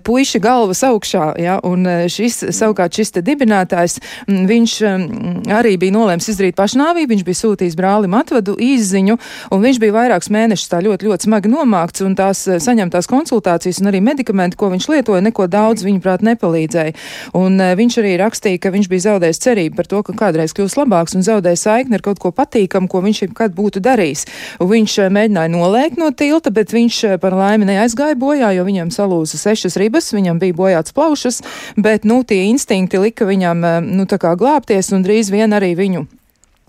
[0.00, 3.98] puiši galvas augšā, ja, un e, šis, savukārt šis te dibinātājs,
[4.30, 5.04] m, viņš m,
[5.52, 9.18] arī bija nolēms izdarīt pašnāvību, viņš bija sūtījis brālim atvadu īziņu,
[9.52, 13.92] un viņš bija vairākus mēnešus tā ļoti, ļoti smagi nomākts, un tās saņemtās konsultācijas un
[13.92, 16.96] arī medikamenti, ko viņš lietoja, neko daudz, viņuprāt, nepalīdzēja.
[17.41, 20.78] Un uh, viņš arī rakstīja, ka viņš bija zaudējis cerību par to, ka kādreiz kļūs
[20.78, 24.24] labāks un zaudēja saikni ar kaut ko patīkamu, ko viņš jebkad būtu darījis.
[24.62, 28.66] Un viņš uh, mēģināja nolēkt no tilta, bet viņš uh, par laimi neaizgāja bojā, jo
[28.68, 31.42] viņam salūza sešas ribas, viņam bija bojāts plaušas,
[31.76, 36.06] bet, nu, tie instinkti lika viņam, nu, tā kā glābties un drīz vien arī viņu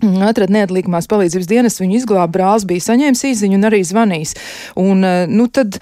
[0.04, 4.34] Atrada neatliekamās palīdzības dienas, viņu izglāba brālis, bija saņēmis īziņu un arī zvanījis.
[4.84, 5.80] Un, eh, nu, tad,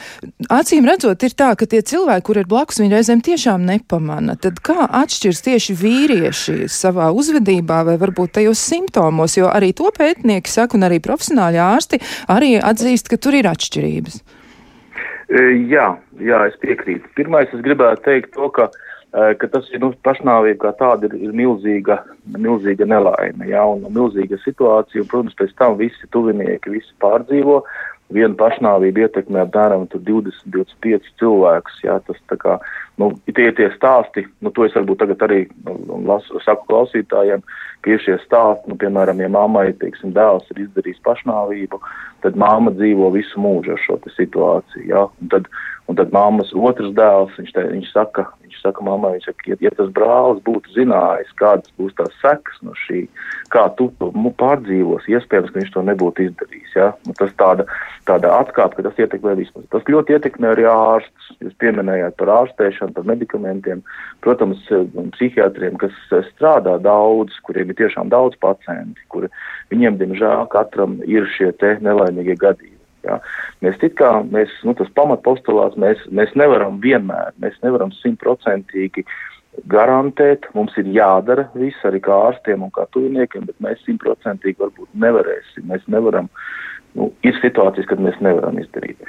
[0.53, 4.37] acīm redzot, ir tā, ka tie cilvēki, kur ir blakus, viņi reizēm tiešām nepamana.
[4.37, 10.47] Tad kā atšķirs tieši vīrieši savā uzvedībā vai varbūt tajos simptomos, jo arī to pētnieki
[10.47, 14.21] saka un arī profesionāļi ārsti arī atzīst, ka tur ir atšķirības.
[15.31, 15.87] E, jā,
[16.19, 17.09] jā, es piekrītu.
[17.15, 21.17] Pirmais, es gribētu teikt to, ka uh, ka tas ir nu, pašnāvība kā tāda ir,
[21.27, 21.99] ir milzīga,
[22.37, 27.61] milzīga nelaime, ja, un milzīga situācija, un, protams, pēc tam visi tuvinieki, visi pārdzīvo,
[28.13, 32.57] viena pašnāvība ietekmē apmēram 20-25 cilvēkus, jā, tas tā kā,
[33.01, 37.43] nu, tie tie stāsti, nu, to es varbūt tagad arī nu, lasu, saku klausītājiem,
[37.81, 41.81] ka ir šie stāsti, nu, piemēram, ja mammai, teiksim, dēls ir izdarījis pašnāvību,
[42.25, 45.49] tad māma dzīvo visu mūžu ar šo situāciju, jā, un tad,
[45.89, 49.57] un tad mammas otrs dēls, viņš, te, viņš saka, viņš saka mammai, viņš saka, ja,
[49.65, 53.05] ja tas brālis būtu zinājis, kādas būs tās sekas no šī,
[53.53, 57.65] kā tu to pārdzīvos, iespējams, ka viņš to nebūtu izdarījis, jā, un tas tāda,
[58.07, 59.65] tāda atkāpa, ka tas ietekmē vispār.
[59.73, 63.83] Tas ļoti ietekmē arī ārstus, jūs pieminējāt par ārstēšanu, par medikamentiem,
[64.25, 64.63] protams,
[65.15, 65.95] psihiatriem, kas
[66.31, 69.31] strādā daudz, kuriem ir tiešām daudz pacienti, kuri
[69.73, 72.77] viņiem, diemžēl, katram ir šie te nelaimīgie gadījumi.
[73.07, 73.17] Ja?
[73.65, 79.05] Mēs it kā, mēs, nu, tas pamatpostulāts, mēs, mēs nevaram vienmēr, mēs nevaram simtprocentīgi
[79.71, 84.93] garantēt, mums ir jādara viss arī kā ārstiem un kā tuviniekiem, bet mēs simtprocentīgi varbūt
[85.03, 86.29] nevarēsim, mēs nevaram,
[86.97, 88.99] nu, ir situācijas, kad mēs nevaram izdarīt.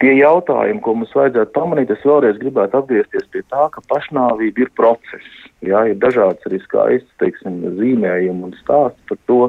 [0.00, 4.70] Tie jautājumi, ko mums vajadzētu pamanīt, es vēlreiz gribētu atgriezties pie tā, ka pašnāvība ir
[4.78, 5.26] process.
[5.60, 9.40] Jā, ir dažādas arī skaistas, teiksim, zīmējumi un stāsts par to.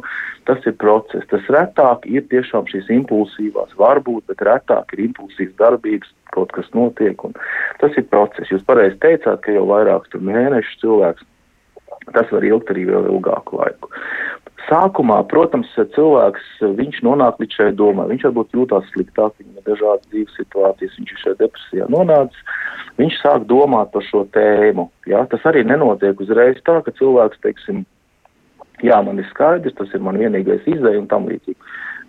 [0.50, 1.24] Tas ir process.
[1.32, 7.24] Tas retāk ir tiešām šīs impulsīvās, varbūt, bet retāk ir impulsīvas darbības, kaut kas notiek.
[7.80, 8.52] Tas ir process.
[8.52, 11.31] Jūs pareizi teicāt, ka jau vairākus mēnešus cilvēks
[12.16, 13.92] tas var ilgt arī vēl ilgāku laiku.
[14.68, 16.44] Sākumā, protams, cilvēks,
[17.04, 21.22] nonāk līdz šai domai, viņš varbūt jūtās sliktāk, viņam ir dažādas dzīves situācijas, viņš ir
[21.24, 22.44] šajā depresijā nonācis,
[23.02, 24.88] viņš sāk domāt par šo tēmu.
[25.10, 27.84] Jā, tas arī nenotiek uzreiz tā, ka cilvēks, teiksim,
[28.86, 31.60] jā, man ir skaidrs, tas ir man vienīgais izdeja un tam līdzīgi.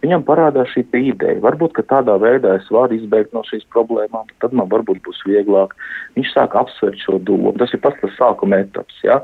[0.02, 4.54] Viņam parādās šī ideja, varbūt, ka tādā veidā es varu izbēgt no šīs problēmām, tad
[4.58, 5.76] man varbūt būs vieglāk.
[6.18, 7.54] Viņš sāk apsvērt šo domu.
[7.58, 8.98] Tas ir pats tas sākuma etaps.
[9.06, 9.20] Ja?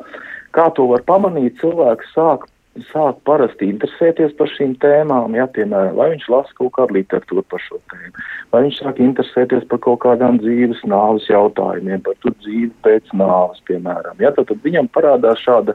[0.56, 1.58] Kā to var pamanīt?
[1.61, 2.48] Cilvēks sāk
[2.92, 7.62] sāk parasti interesēties par šīm tēmām, ja, piemēram, vai viņš lasa kaut kādu literatūru par
[7.64, 12.70] šo tēmu, vai viņš sāk interesēties par kaut kādām dzīves nāves jautājumiem, par tu dzīvi
[12.87, 14.20] pēc nāves, piemēram.
[14.22, 15.74] Ja, tad, tad viņam parādās šāda,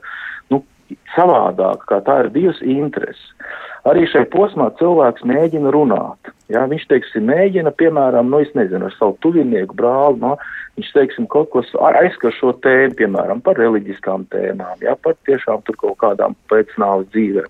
[0.53, 0.62] nu,
[1.15, 3.33] savādāk, kā tā ir bijusi interese.
[3.89, 6.31] Arī šai posmā cilvēks mēģina runāt.
[6.51, 6.63] Ja?
[6.71, 10.37] Viņš, teiksim, mēģina, piemēram, nu, es nezinu, ar savu tuvinieku brāli, no,
[10.79, 14.95] viņš, teiksim, kaut ko aizskar šo tēmu, piemēram, par reliģiskām tēmām, ja?
[14.95, 17.49] par tiešām tur kaut kādām pēcnāvas dzīvēm.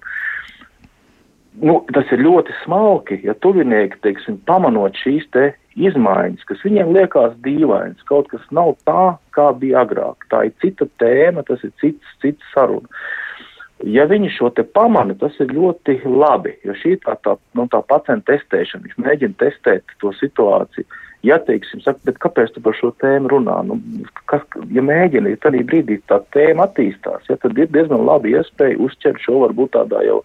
[1.62, 7.36] Nu, tas ir ļoti smalki, ja tuvinieki, teiksim, pamanot šīs te izmaiņas, kas viņiem liekas
[7.46, 10.26] dīvainas, kaut kas nav tā, kā bija agrāk.
[10.34, 12.90] Tā ir cita tēma, tas ir cits, cits saruna.
[13.84, 17.82] Ja viņi šo te pamana, tas ir ļoti labi, jo šī tā, tā, nu, tā
[17.84, 20.88] pacienta testēšana, viņš mēģina testēt to situāciju,
[21.24, 23.56] ja, teiksim, saka, bet kāpēc tu par šo tēmu runā?
[23.68, 23.78] Nu,
[24.30, 24.44] kas,
[24.76, 29.24] ja mēģini, ja tādā brīdī tā tēma attīstās, ja, tad ir diezgan labi iespēja uzķert
[29.24, 30.20] šo varbūt tādā jau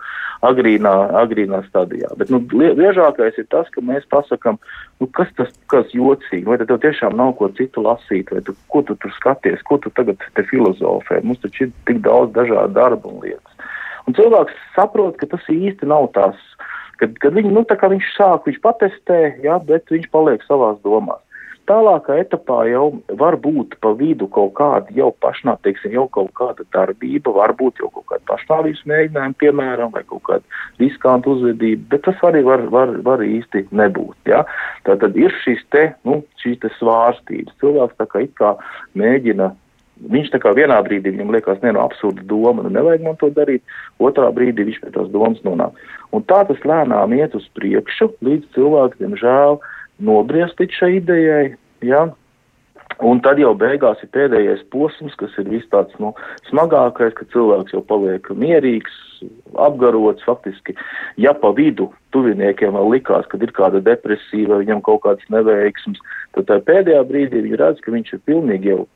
[0.46, 2.10] agrīnā, agrīnā stadijā.
[2.18, 4.58] Bet, nu, biežākais ir tas, ka mēs pasakam,
[4.98, 8.82] nu, kas tas, kas jocīgi, vai tev tiešām nav ko citu lasīt, vai tu, ko
[8.86, 11.22] tu tur skaties, ko tu tagad te filozofē.
[11.22, 13.54] Mums taču ir tik daudz dažādu darbu un lietas.
[14.08, 16.38] Un cilvēks saprot, ka tas īsti nav tās,
[17.00, 21.22] kad, kad viņi, nu, viņš sāk, viņš patestē, jā, bet viņš paliek savās domās.
[21.68, 22.86] Tālākā etapā jau
[23.20, 27.90] var būt pa vidu kaut kāda jau pašnā, teiksim, jau kaut kāda darbība, varbūt jau
[27.92, 32.94] kaut kāda pašnāvības mēģinājuma, piemēram, vai kaut kāda riskanta uzvedība, bet tas arī var, var,
[33.04, 34.16] var īsti nebūt.
[34.32, 34.46] Ja?
[34.88, 37.58] Tā tad ir šīs te, nu, šīs te svārstības.
[37.60, 38.54] Cilvēks tā kā it kā
[38.96, 39.52] mēģina
[39.98, 43.32] Viņš tā kā vienā brīdī viņam liekas, ne, no absurda doma, nu nevajag man to
[43.34, 43.64] darīt,
[43.98, 45.74] otrā brīdī viņš pie tās domas nonāk.
[46.14, 49.58] Un tā tas lēnām iet uz priekšu, līdz cilvēks, diemžēl,
[50.06, 51.44] nobriest līdz šai idejai,
[51.82, 52.06] ja?
[53.04, 56.14] Un tad jau beigās ir pēdējais posms, kas ir viss tāds nu,
[56.48, 58.94] smagākais, ka cilvēks jau paliek mierīgs,
[59.54, 60.24] apgarots.
[60.26, 60.74] Faktiski,
[61.20, 66.00] ja pa vidu tuviniekiem vēl likās, ka ir kāda depresija viņam kaut kādas neveiksmes,
[66.34, 68.86] tad tajā pēdējā brīdī viņi redz, ka viņš ir pilnīgi jau,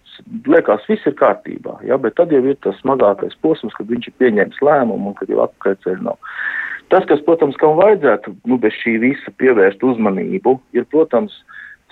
[0.49, 1.79] liekas, viss ir kārtībā.
[1.89, 1.99] Ja?
[2.01, 5.43] Bet tad jau ir tas smagākais posms, kad viņš ir pieņēmis lēmumu un kad jau
[5.47, 6.19] atpakaļceļ nav.
[6.93, 11.39] Tas, kas, protams, kam vajadzētu nu, bez šī visa pievērst uzmanību, ir, protams,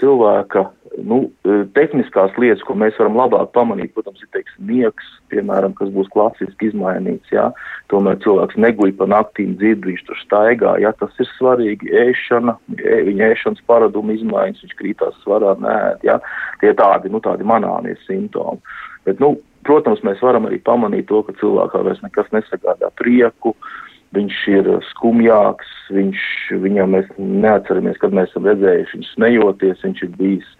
[0.00, 0.66] cilvēka
[1.06, 5.92] nu, e, tehniskās lietas, ko mēs varam labāk pamanīt, protams, ir teiksim, miegs, piemēram, kas
[5.94, 7.30] būs klasiski izmainīts.
[7.32, 7.48] Jā.
[7.92, 10.76] Tomēr cilvēks neguļ pa naktīm, dzird, viņš tur staigā.
[10.82, 11.92] Jā, tas ir svarīgi.
[12.04, 16.18] Ēšana, ē, viņa ēšanas paraduma izmaiņas, viņš krītās svarā, nē, jā.
[16.62, 18.60] Tie tādi, nu, tādi manāmie simptomi.
[19.08, 19.36] Bet, nu,
[19.68, 23.54] protams, mēs varam arī pamanīt to, ka cilvēkā vairs nekas nesagādā prieku.
[23.54, 26.20] Uh, viņš ir skumjāks, viņš,
[26.62, 30.54] viņam mēs neatceramies, kad mēs esam redzējuši viņu smejoties, viņš ir bijis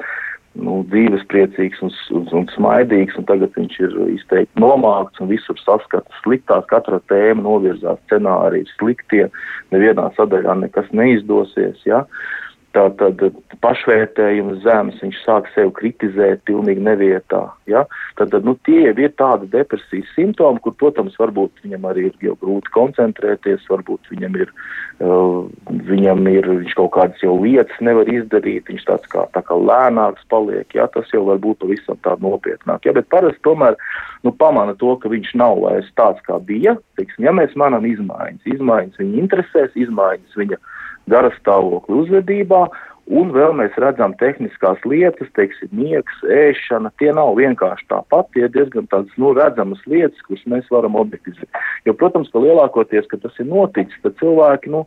[0.61, 5.59] nu, dzīves priecīgs un, un, un smaidīgs, un tagad viņš ir izteikti nomākts un visur
[5.63, 9.27] saskata sliktās, katra tēma novirzās scenāriju sliktie,
[9.75, 12.05] nevienā sadaļā nekas neizdosies, ja.
[12.05, 13.19] Uh, Tātad
[13.65, 17.41] pašvērtējums zemes, viņš sāk sevi kritizēt pilnīgi nevietā.
[17.67, 17.83] Ja?
[18.19, 22.71] Tātad, nu, tie ir tādi depresijas simptomi, kur, protams, varbūt viņam arī ir jau grūti
[22.77, 24.55] koncentrēties, varbūt viņam ir,
[25.03, 25.51] uh,
[25.91, 30.31] viņam ir, viņš kaut kādas jau lietas nevar izdarīt, viņš tāds kā, tā kā lēnāks
[30.31, 30.87] paliek, ja?
[30.95, 32.87] tas jau var būt pavisam tā nopietnāk.
[32.87, 32.95] Ja?
[32.95, 33.75] Bet parasti tomēr,
[34.23, 38.47] nu, pamana to, ka viņš nav vairs tāds, kā bija, teiksim, ja mēs manam izmaiņas,
[38.55, 40.63] izmaiņas viņa interesēs, izmaiņas viņa
[41.11, 42.65] gara stāvokli uzvedībā,
[43.11, 48.53] un vēl mēs redzam tehniskās lietas, teiksim, miegs, ēšana, tie nav vienkārši tāpat, tie ir
[48.55, 51.51] diezgan tādas, nu, redzamas lietas, kuras mēs varam objektizēt.
[51.89, 54.85] Jo, protams, ka lielākoties, ka tas ir noticis, tad cilvēki, nu,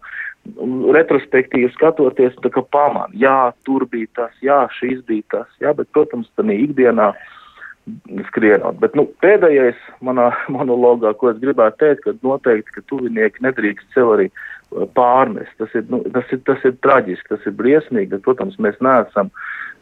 [0.96, 5.92] retrospektīvi skatoties, tā kā pamana, jā, tur bija tas, jā, šīs bija tas, jā, bet,
[5.96, 7.12] protams, tā ikdienā
[8.30, 8.78] skrienot.
[8.80, 14.16] Bet nu, pēdējais manā monologā, ko es gribētu teikt, ka noteikti, ka tuvinieki nedrīkst sev
[14.16, 14.30] arī
[14.98, 15.54] pārmest.
[15.60, 19.32] Tas ir, nu, tas, ir, tas ir traģiski, tas ir briesmīgi, protams, mēs neesam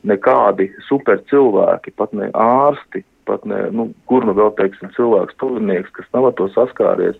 [0.08, 5.94] nekādi super cilvēki, pat ne ārsti, pat ne, nu, kur nu vēl, teiksim, cilvēks, tuvinieks,
[5.98, 7.20] kas nav ar to saskāries,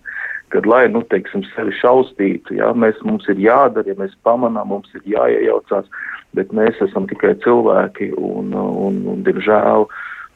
[0.52, 4.90] kad, lai, nu, teiksim, sevi šaustītu, jā, mēs, mums ir jādara, ja mēs pamanām, mums
[4.98, 5.88] ir jāiejaucās,
[6.36, 9.88] bet mēs esam tikai cilvēki un, un, un, un diemžēl,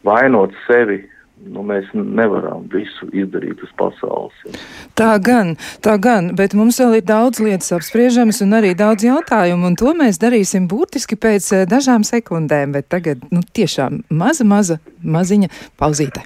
[0.08, 1.02] vainot sevi
[1.44, 4.36] nu, mēs nevaram visu izdarīt uz pasaules.
[4.46, 4.62] Ja.
[4.98, 9.72] Tā gan, tā gan, bet mums vēl ir daudz lietas apspriežamas un arī daudz jautājumu,
[9.72, 14.80] un to mēs darīsim burtiski pēc eh, dažām sekundēm, bet tagad, nu, tiešām maza, maza,
[15.04, 16.26] maziņa pauzīte.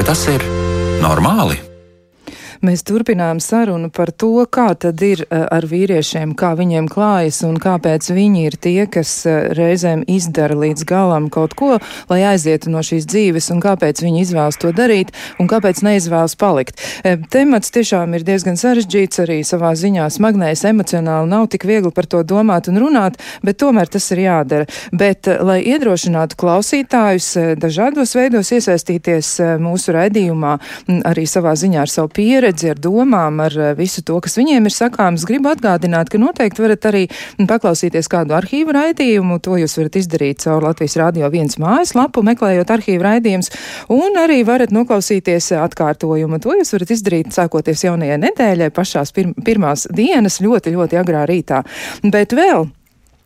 [0.00, 0.40] Vai tas ir
[1.02, 1.69] normāli?
[2.60, 7.54] Mēs turpinām sarunu par to, kā tad ir eh, ar vīriešiem, kā viņiem klājas un
[7.56, 11.78] kāpēc viņi ir tie, kas eh, reizēm izdara līdz galam kaut ko,
[12.10, 16.84] lai aizietu no šīs dzīves un kāpēc viņi izvēlas to darīt un kāpēc neizvēlas palikt.
[17.00, 22.10] Eh, temats tiešām ir diezgan sarežģīts, arī savā ziņā smagnējs, emocionāli nav tik viegli par
[22.12, 24.68] to domāt un runāt, bet tomēr tas ir jādara.
[24.92, 29.32] Bet, lai iedrošinātu klausītājus dažādos veidos iesaistīties
[29.64, 30.54] mūsu raidījumā,
[31.08, 34.74] arī savā ziņā ar savu pieredzi, pieredzi, ar domām, ar visu to, kas viņiem ir
[34.74, 35.24] sakāms.
[35.26, 37.06] Gribu atgādināt, ka noteikti varat arī
[37.38, 39.40] paklausīties kādu arhīvu raidījumu.
[39.40, 43.52] To jūs varat izdarīt caur Latvijas Rādio viens mājaslapu, meklējot arhīvu raidījumus,
[43.90, 46.40] un arī varat noklausīties atkārtojumu.
[46.42, 51.62] To jūs varat izdarīt sākoties jaunajai nedēļai, pašās pir pirmās dienas, ļoti, ļoti agrā rītā.
[52.10, 52.68] Bet vēl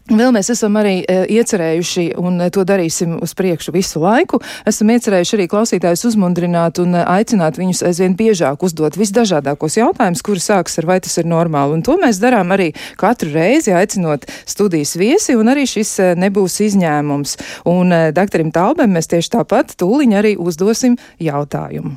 [0.04, 4.36] Vēl mēs esam arī e, iecerējuši, un e, to darīsim uz priekšu visu laiku,
[4.68, 10.44] esam iecerējuši arī klausītājus uzmundrināt un e, aicināt viņus aizvien biežāk uzdot visdažādākos jautājumus, kuri
[10.44, 11.78] sākas ar vai tas ir normāli.
[11.78, 17.38] Un to mēs darām arī katru reizi, aicinot studijas viesi, un arī šis nebūs izņēmums.
[17.72, 21.96] Un doktorim Talbem mēs tieši tāpat tūliņ arī uzdosim jautājumu.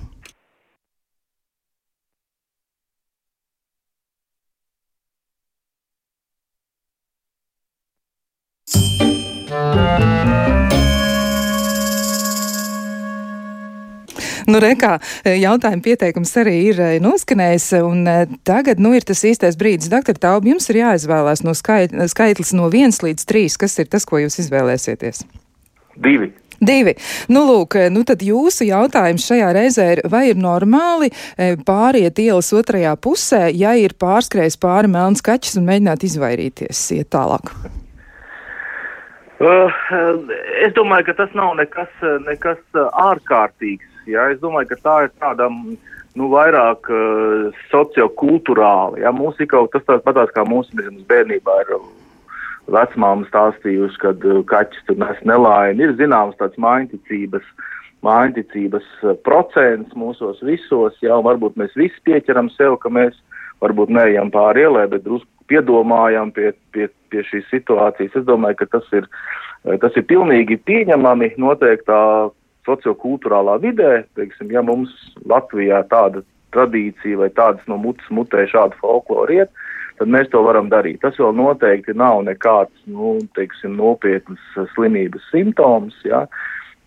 [14.52, 14.94] Nu, rekā,
[15.28, 19.90] jautājuma pieteikums arī ir eh, noskanējis, un eh, tagad, nu, ir tas īstais brīdis.
[19.92, 23.58] Doktor Taubi, jums ir jāizvēlās no skait, skaitlis no 1 līdz 3.
[23.60, 25.26] Kas ir tas, ko jūs izvēlēsieties?
[26.00, 26.30] Divi.
[26.64, 26.94] Divi.
[27.28, 31.12] Nu, lūk, nu tad jūsu jautājums šajā reizē ir, vai ir normāli
[31.68, 37.52] pāriet ielas otrajā pusē, ja ir pārskrējis pāri melns kaķis un mēģināt izvairīties, iet tālāk?
[39.38, 39.70] Uh,
[40.66, 41.94] es domāju, ka tas nav nekas,
[42.26, 43.97] nekas ārkārtīgs.
[44.12, 44.28] Ja?
[44.32, 49.02] Es domāju, ka tā ir tāda nu, vairāk uh, sociokulturāla.
[49.04, 49.14] Ja?
[49.16, 51.78] Mums ir kaut tas tāds patās kā mūsu nezinu, bērnībā ir
[52.74, 55.86] vecmāma stāstījuši, kad uh, kaķis tur nes nelaimi.
[55.86, 57.46] Ir zināms tāds mājticības,
[58.06, 58.88] mājticības
[59.26, 61.18] procents mūsos visos, ja?
[61.18, 63.18] un varbūt mēs visi pieķeram sev, ka mēs
[63.64, 68.16] varbūt neejam pāri ielē, bet drusku piedomājam pie, pie, pie šīs situācijas.
[68.20, 69.08] Es domāju, ka tas ir,
[69.82, 72.02] tas ir pilnīgi pieņemami noteiktā
[72.68, 74.94] sociokulturālā vidē, teiksim, ja mums
[75.26, 76.24] Latvijā tāda
[76.56, 79.64] tradīcija vai tādas no mutes mutē šāda folklora iet,
[79.98, 81.02] tad mēs to varam darīt.
[81.04, 84.44] Tas vēl noteikti nav nekāds, nu, teiksim, nopietnas
[84.76, 86.26] slimības simptoms, ja,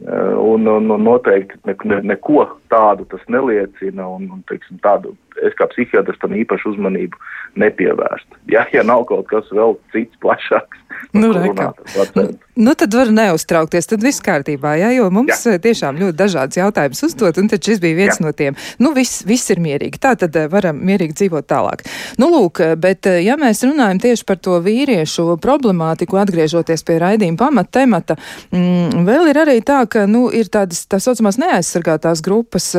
[0.01, 5.15] un, un, un noteikti ne, ne, neko tādu tas neliecina, un, un teiksim, tādu
[5.47, 7.19] es kā psihiatrs tam īpašu uzmanību
[7.61, 8.41] nepievērstu.
[8.53, 10.79] Ja, ja nav kaut kas vēl cits plašāks,
[11.13, 15.57] nu, nu, nu, tad var neuztraukties, tad viss kārtībā, jā, jo mums jā.
[15.57, 18.25] Eh, tiešām ļoti dažādas jautājumas uzdot, un tad šis bija viens jā.
[18.25, 18.59] no tiem.
[18.83, 21.83] Nu, viss, viss ir mierīgi, tā tad eh, varam mierīgi dzīvot tālāk.
[22.21, 27.41] Nu, lūk, eh, bet ja mēs runājam tieši par to vīriešu problemātiku, atgriežoties pie raidījuma
[27.41, 28.19] pamata temata,
[28.53, 32.71] mm, vēl ir arī tā, ka, nu, ir tādas tā saucamās neaizsargātās grupas,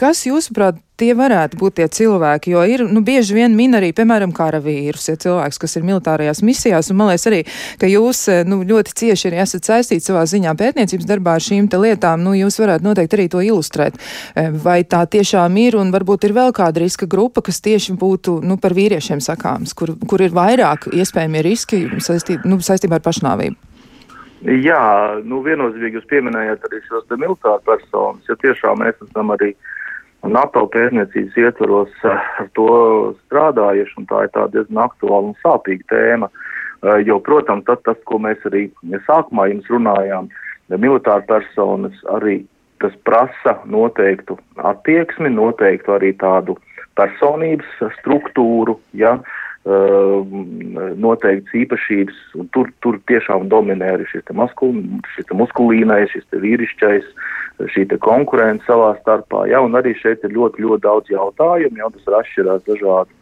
[0.00, 4.32] kas, jūsuprāt, tie varētu būt tie cilvēki, jo ir, nu, bieži vien min arī, piemēram,
[4.36, 7.40] karavīrus, ja cilvēks, kas ir militārajās misijās, un man liekas arī,
[7.80, 11.70] ka jūs, eh, nu, ļoti cieši arī esat saistīti savā ziņā pētniecības darbā ar šīm
[11.70, 13.96] te lietām, nu, jūs varētu noteikti arī to ilustrēt.
[14.34, 18.40] Eh, vai tā tiešām ir, un varbūt ir vēl kāda riska grupa, kas tieši būtu,
[18.44, 23.56] nu, par vīriešiem sakāms, kur, kur ir vairāk iespējami riski saistībā, nu, saistībā ar pašnāvību?
[24.40, 29.79] Jā, nu viennozīmīgi jūs pieminējāt arī šos militāru personas, jo tiešām mēs esam arī uh,
[30.28, 32.68] NATO pētniecības ietvaros eh, ar to
[33.24, 36.30] strādājuši, un tā ir tā diezgan aktuāla un sāpīga tēma.
[36.84, 38.68] Eh, jo, protams, tas, tas, ko mēs arī
[39.08, 40.30] sākumā jums runājām,
[40.70, 42.42] militāra personas arī
[42.80, 46.56] tas prasa noteiktu attieksmi, noteiktu arī tādu
[46.96, 47.68] personības
[48.00, 49.16] struktūru, ja,
[49.64, 50.36] eh,
[51.00, 54.76] noteikts īpašības, un tur, tur tiešām dominē arī šis te, maskul,
[55.16, 55.28] šis
[56.44, 57.08] vīrišķais,
[57.68, 59.46] šī konkurence savā starpā.
[59.50, 63.18] Ja, un arī šeit ir ļoti, ļoti daudz jautājumu, jau tas ir atšķirās dažādu,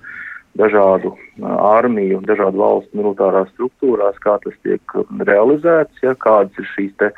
[0.59, 4.97] dažādu armiju, dažādu valstu militārās struktūrās, kā tas tiek
[5.29, 7.13] realizēts, ja, kādas ir šīs te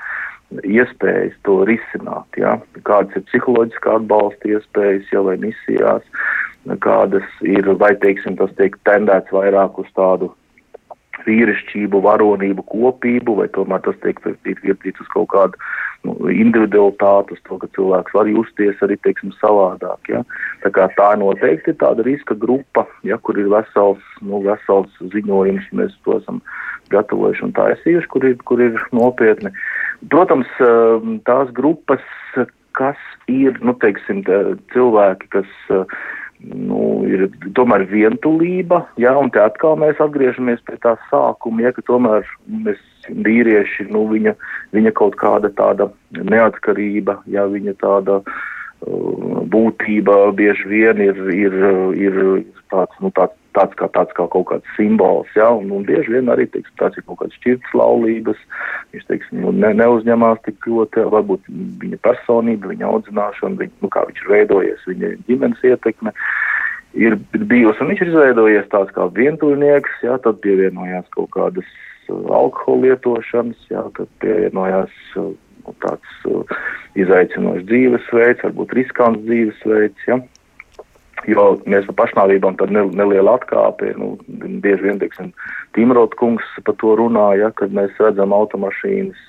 [0.67, 6.05] iespējas to risināt, ja, kādas ir psiholoģiskā atbalsta iespējas, ja vai misijās,
[6.83, 10.33] kādas ir, vai, teiksim, tas tiek tendēts vairāk uz tādu
[11.27, 15.71] vīrišķību, varonību, kopību, vai tomēr tas tiek virzīts uz kaut kādu
[16.07, 20.13] nu, individualitāti, uz to, ka cilvēks var justies arī, teiksim, savādāk.
[20.13, 20.23] Ja?
[20.65, 25.71] Tā kā tā noteikti ir tāda riska grupa, ja, kur ir vesels, nu, vesels ziņojums,
[25.77, 26.41] mēs to esam
[26.91, 29.53] gatavojuši un taisījuši, kur ir, kur ir nopietni.
[30.11, 32.03] Protams, um, tās grupas,
[32.79, 32.99] kas
[33.31, 34.25] ir, nu, teiksim,
[34.73, 36.01] cilvēki, kas uh,
[36.41, 41.85] nu, ir tomēr vientulība, jā, un te atkal mēs atgriežamies pie tā sākuma, ja, ka
[41.89, 42.81] tomēr mēs
[43.27, 44.37] vīrieši, nu, viņa,
[44.77, 48.41] viņa kaut kāda tāda neatkarība, ja viņa tāda uh,
[49.51, 51.57] būtība bieži vien ir, ir,
[52.01, 52.19] ir
[52.73, 56.31] tāds, nu, tāds, tāds, kā, tāds kā kaut kāds simbols, ja, un, un bieži vien
[56.33, 58.41] arī, teiksim, tāds ir kaut kāds šķirts laulības,
[58.95, 61.51] viņš, teiksim, nu, ne, neuzņemās tik ļoti, varbūt
[61.83, 66.15] viņa personība, viņa audzināšana, viņa, nu, kā viņš ir veidojies, viņa ģimenes ietekme.
[66.95, 71.69] ir bijusi, un viņš ir izveidojies tāds kā vientuļnieks, jā, tad pievienojās kaut kādas
[72.09, 75.33] alkohola lietošanas, jā, tad pievienojās uh,
[75.85, 76.59] tāds uh,
[76.99, 80.21] izaicinošs dzīvesveids, varbūt riskants dzīvesveids, jā.
[81.29, 84.15] Jo mēs par pašnāvībām tad neliela atkāpe, nu,
[84.65, 85.35] bieži vien, teiksim,
[85.77, 89.29] Timrot kungs par to runā, ja, kad mēs redzam automašīnas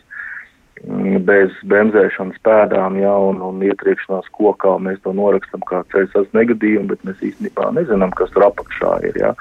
[0.81, 6.89] Mm, bez bremzēšanas pēdām, ja, un, un ietriekšanās kokā mēs to norakstam kā ceļas negadījumu,
[6.89, 9.19] bet mēs īstenībā nezinām, kas tur apakšā ir.
[9.21, 9.35] Ja.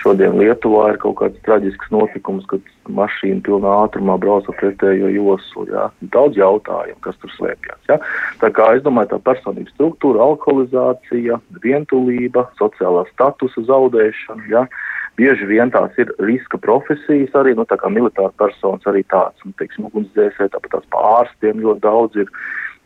[0.00, 5.66] Šodien Lietuvā ir kaut kāds traģisks notikums, kad mašīna pilnā ātrumā brauca pretējo joslu.
[5.68, 5.88] Ja.
[6.14, 7.82] Daudz jautājumu, kas tur slēpjas.
[7.90, 7.98] Ja.
[8.40, 14.48] Tā kā es domāju, tā personības struktūra, alkoholizācija, vientulība, sociālā statusa zaudēšana.
[14.52, 14.64] Ja
[15.20, 19.52] bieži vien tās ir riska profesijas, arī nu, militāra personas, arī tāds, nu,
[19.90, 22.32] ugunsdzēsēji, tāpat tās pārstiem ļoti daudz ir.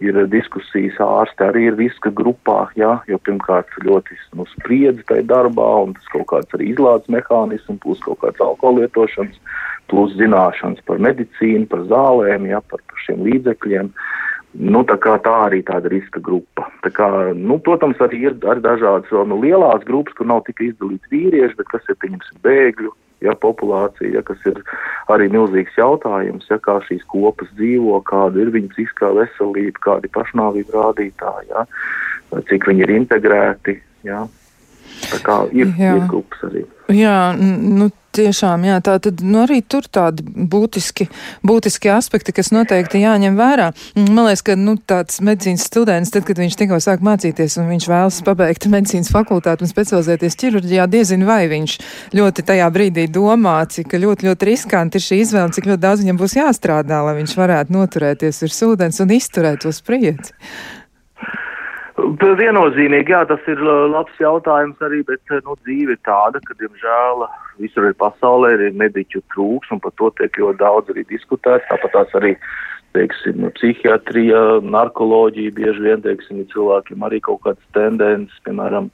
[0.03, 5.69] Ir diskusijas ārsti arī ir riska grupā, jā, jo pirmkārt ļoti nu, spriedzi tajā darbā,
[5.87, 9.39] un tas kaut kāds arī izlādes mehānisms, plus kaut kāds alkohola lietošanas,
[9.93, 13.93] plus zināšanas par medicīnu, par zālēm, jā, par, par šiem līdzekļiem.
[14.55, 16.67] Nu, tā, tā arī tāda riska grupa.
[16.83, 21.11] Tā kā, nu, protams, arī ir arī dažādas nu, lielās grupas, kur nav tikai izdalīti
[21.15, 22.95] vīrieši, bet kas ir pieņemsim bēgļu
[23.25, 24.61] ja, populācija, ja, kas ir
[25.13, 30.77] arī milzīgs jautājums, ja, kā šīs kopas dzīvo, kāda ir viņu psihiskā veselība, kādi pašnāvību
[30.77, 31.67] rādītāji, ja,
[32.51, 33.79] cik viņi ir integrēti.
[34.05, 34.27] Ja.
[35.09, 36.65] Tā kā ir, ir grupas arī.
[36.93, 41.09] Jā, nu, Tiešām, jā, tā tad nu, arī tur tādi būtiski,
[41.43, 43.73] būtiski aspekti, kas noteikti jāņem vērā.
[43.99, 47.89] Man liekas, ka nu, tāds medicīnas students, tad, kad viņš tikko sāk mācīties un viņš
[47.91, 51.77] vēlas pabeigt medicīnas fakultāti un specializēties ķirurģijā, diezin vai viņš
[52.15, 56.23] ļoti tajā brīdī domā, cik ļoti, ļoti riskanti ir šī izvēle, cik ļoti daudz viņam
[56.23, 60.39] būs jāstrādā, lai viņš varētu noturēties virs ūdens un izturēt to spriedzi.
[61.95, 67.23] Viennozīmīgi, jā, tas ir labs jautājums arī, bet nu, dzīve ir tāda, ka, diemžēl,
[67.63, 71.69] visur ir pasaulē ir mediķu trūks, un par to tiek ļoti daudz arī diskutēts.
[71.71, 72.35] Tāpat tās arī,
[72.99, 78.91] teiksim, psihiatrija, narkoloģija, bieži vien, teiksim, ir cilvēkiem arī kaut kādas tendences, piemēram,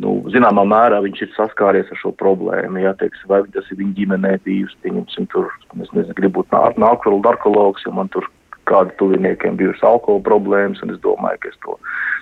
[0.00, 3.98] nu, zināmā mērā viņš ir saskāries ar šo problēmu, jā, teiksim, vai tas ir viņa
[4.00, 8.24] ģimenē bijis, pieņemsim, tur, es nezinu, gribu būt narkologs, jo man tur
[8.70, 11.76] kādu tuviniekiem bijušas alkohola problēmas, un es domāju, ka es to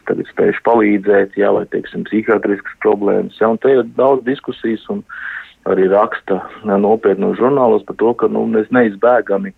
[0.09, 5.05] tagad spējuši palīdzēt, jā, vai, teiksim, psihiatriskas problēmas, jā, un te ir daudz diskusijas, un
[5.71, 9.53] arī raksta nopietnu žurnālos par to, ka, nu, mēs neizbēgami,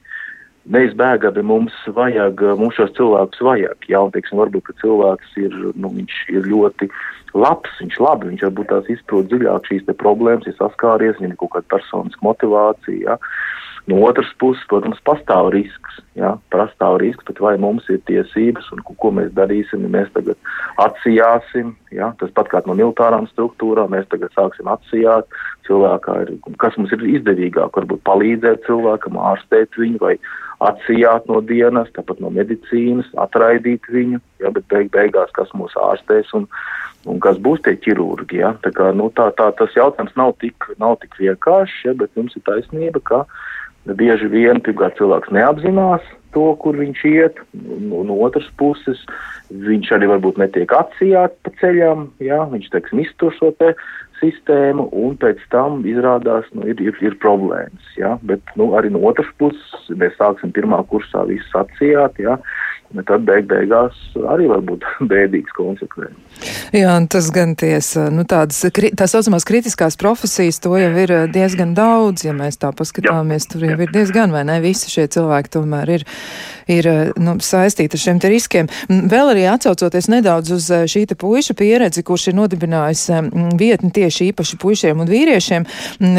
[0.73, 5.93] neizbēgami mums vajag, mums šos cilvēkus vajag, jā, un, teiksim, varbūt, cilvēks ir, nu,
[6.31, 6.91] ir ļoti
[7.39, 11.55] labs, viņš labi, viņš varbūt tās izprot dziļāk šīs problēmas, ir saskāries, viņam ir kaut
[11.57, 13.19] kāda personiska motivācija, jā.
[13.91, 15.97] No otras puses, protams, pastāv risks.
[16.15, 16.37] Ja?
[16.55, 20.39] Pastāv risks, bet vai mums ir tiesības un ko, ko mēs darīsim, ja mēs tagad
[20.85, 21.75] atsijāsim.
[21.91, 22.13] Ja?
[22.21, 25.27] Tas pat kā no militārām struktūrām, mēs tagad sāksim atsijāt
[25.67, 26.33] cilvēkā, ir,
[26.63, 30.15] kas mums ir izdevīgāk, varbūt palīdzēt cilvēkam, ārstēt viņu vai
[30.63, 34.53] atsijāt no dienas, tāpat no medicīnas, atraidīt viņu, ja?
[34.55, 36.47] bet beig, beigās kas mūs ārstēs un,
[37.11, 38.43] un kas būs tie ķirurgi.
[38.43, 38.55] Ja?
[38.63, 41.97] Tā, kā, nu, tā, tā tas jautājums nav tik, nav tik vienkāršs, ja?
[41.99, 43.25] bet jums ir taisnība, ka
[43.99, 49.01] bieži vien pirmkārt cilvēks neapzinās to, kur viņš iet, un no otras puses
[49.53, 53.75] viņš arī varbūt netiek atsijāts pa ceļam, jā, viņš, teiksim, iztur šo te
[54.23, 59.03] sistēmu, un pēc tam izrādās, nu, ir, ir, ir problēmas, jā, bet, nu, arī no
[59.11, 62.39] otras puses mēs sāksim pirmā kursā visus atsijāt, jā,
[62.97, 63.99] bet tad beig beigās
[64.35, 66.52] arī var būt bēdīgs konsekvences.
[66.71, 72.25] Jā, tas gan ties, nu, tādas, tā saucamās kritiskās profesijas, to jau ir diezgan daudz,
[72.27, 73.53] ja mēs tā paskatāmies, Jā.
[73.53, 73.81] tur jau Jā.
[73.83, 76.07] ir diezgan, vai ne, visi šie cilvēki tomēr ir,
[76.71, 76.89] ir
[77.21, 78.71] nu, saistīti ar šiem te riskiem.
[78.89, 83.05] Vēl arī atsaucoties nedaudz uz šī te puiša pieredzi, kurš ir nodibinājis
[83.61, 85.67] vietni tieši īpaši puišiem un vīriešiem,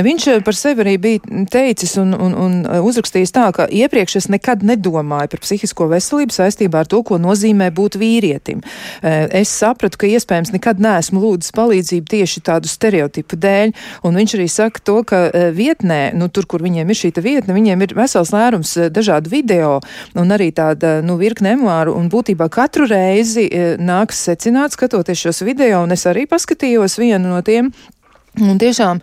[0.09, 4.65] viņš par sevi arī bija teicis un, un, un uzrakstījis tā, ka iepriekš es nekad
[4.67, 8.63] nedomāju par psihisko veselību saistībā ar to, ko nozīmē būt vīrietim.
[9.03, 13.73] Es sapratu, ka iespējams nekad neesmu lūdzis palīdzību tieši tādu stereotipu dēļ,
[14.07, 17.55] un viņš arī saka to, ka eh, vietnē, nu tur, kur viņiem ir šī vietne,
[17.55, 19.79] viņiem ir vesels lērums eh, dažādu video
[20.19, 23.47] un arī tāda, nu, virkne emuāru, un būtībā katru reizi
[23.79, 27.71] nāks secināt, skatoties šos video, un es arī paskatījos vienu no tiem,
[28.41, 28.97] Un tiešām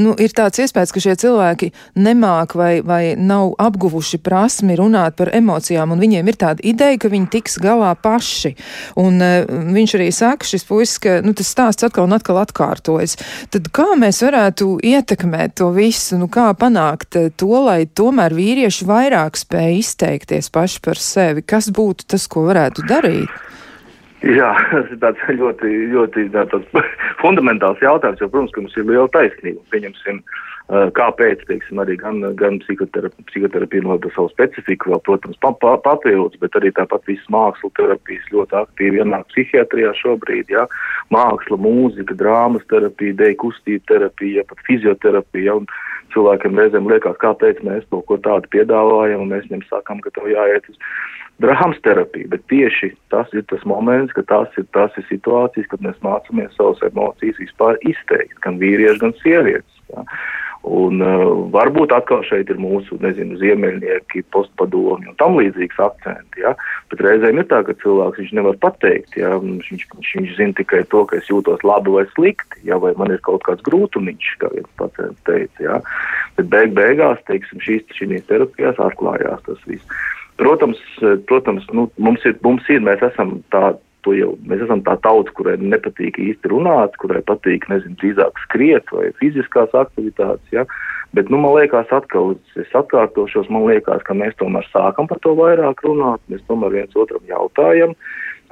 [0.00, 1.68] nu, ir tāds iespējas, ka šie cilvēki
[2.00, 7.10] nemāk vai, vai nav apguvuši prasmi runāt par emocijām, un viņiem ir tāda ideja, ka
[7.12, 8.54] viņi tiks galā paši.
[9.00, 13.18] Un uh, viņš arī saka, šis puisis, ka nu, tas stāsts atkal un atkal atkārtojas.
[13.52, 18.88] Tad kā mēs varētu ietekmēt to visu, nu, kā panākt uh, to, lai tomēr vīrieši
[18.88, 21.44] vairāk spēj izteikties paši par sevi?
[21.44, 23.42] Kas būtu tas, ko varētu darīt?
[24.24, 26.82] Jā, tas ir tāds ļoti, ļoti tāds
[27.22, 29.60] fundamentāls jautājums, jo, protams, ka mums ir liela taisnība.
[29.74, 30.22] Pieņemsim,
[30.96, 36.40] kāpēc, teiksim, arī gan, gan psihoterapija, psihoterapija no savu specifiku vēl, protams, pa, pa, papildus,
[36.40, 40.64] bet arī tāpat visas māksla terapijas ļoti aktīvi ienāk psihiatrijā šobrīd, jā,
[41.12, 45.68] māksla, mūzika, drāmas terapija, deju kustība terapija, pat fizioterapija, ja, un
[46.14, 50.30] cilvēkiem reizēm liekas, kāpēc mēs to ko tādu piedāvājam, un mēs viņiem sakam, ka tev
[50.32, 50.80] jāiet uz
[51.42, 55.82] drāmas terapiju, bet tieši tas ir tas moments, ka tas ir, tas ir situācijas, kad
[55.84, 59.82] mēs mācāmies savas emocijas vispār izteikt, gan vīrieši, gan sievietes.
[59.90, 60.06] Ja.
[60.64, 66.54] Un uh, varbūt atkal šeit ir mūsu, nezinu, ziemeļnieki, postpadomi un tam līdzīgs akcenti, ja?
[66.88, 69.34] bet reizēm ir tā, ka cilvēks nevar pateikt, ja?
[69.42, 72.80] viņš, viņš, viņš zina tikai to, ka es jūtos labi vai slikti, ja?
[72.80, 75.78] vai man ir kaut kāds grūtumiņš, kā viens pacients teica, ja?
[76.40, 80.00] bet beig beigās, teiksim, šīs, šīs terapijās atklājās tas viss.
[80.40, 80.80] Protams,
[81.28, 85.32] protams nu, mums, ir, mums ir, mēs esam tā, to jau, mēs esam tā tauta,
[85.36, 90.66] kurai nepatīk īsti runāt, kurai patīk, nezinu, drīzāk skriet vai fiziskās aktivitātes, ja,
[91.14, 95.36] bet, nu, man liekas, atkal, es atkārtošos, man liekas, ka mēs tomēr sākam par to
[95.38, 97.94] vairāk runāt, mēs tomēr viens otram jautājam,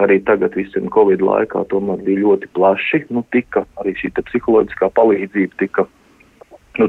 [0.02, 5.58] arī tagad visiem Covid laikā tomēr bija ļoti plaši, nu, tika arī šī psiholoģiskā palīdzība
[5.60, 5.88] tika
[6.80, 6.88] nu,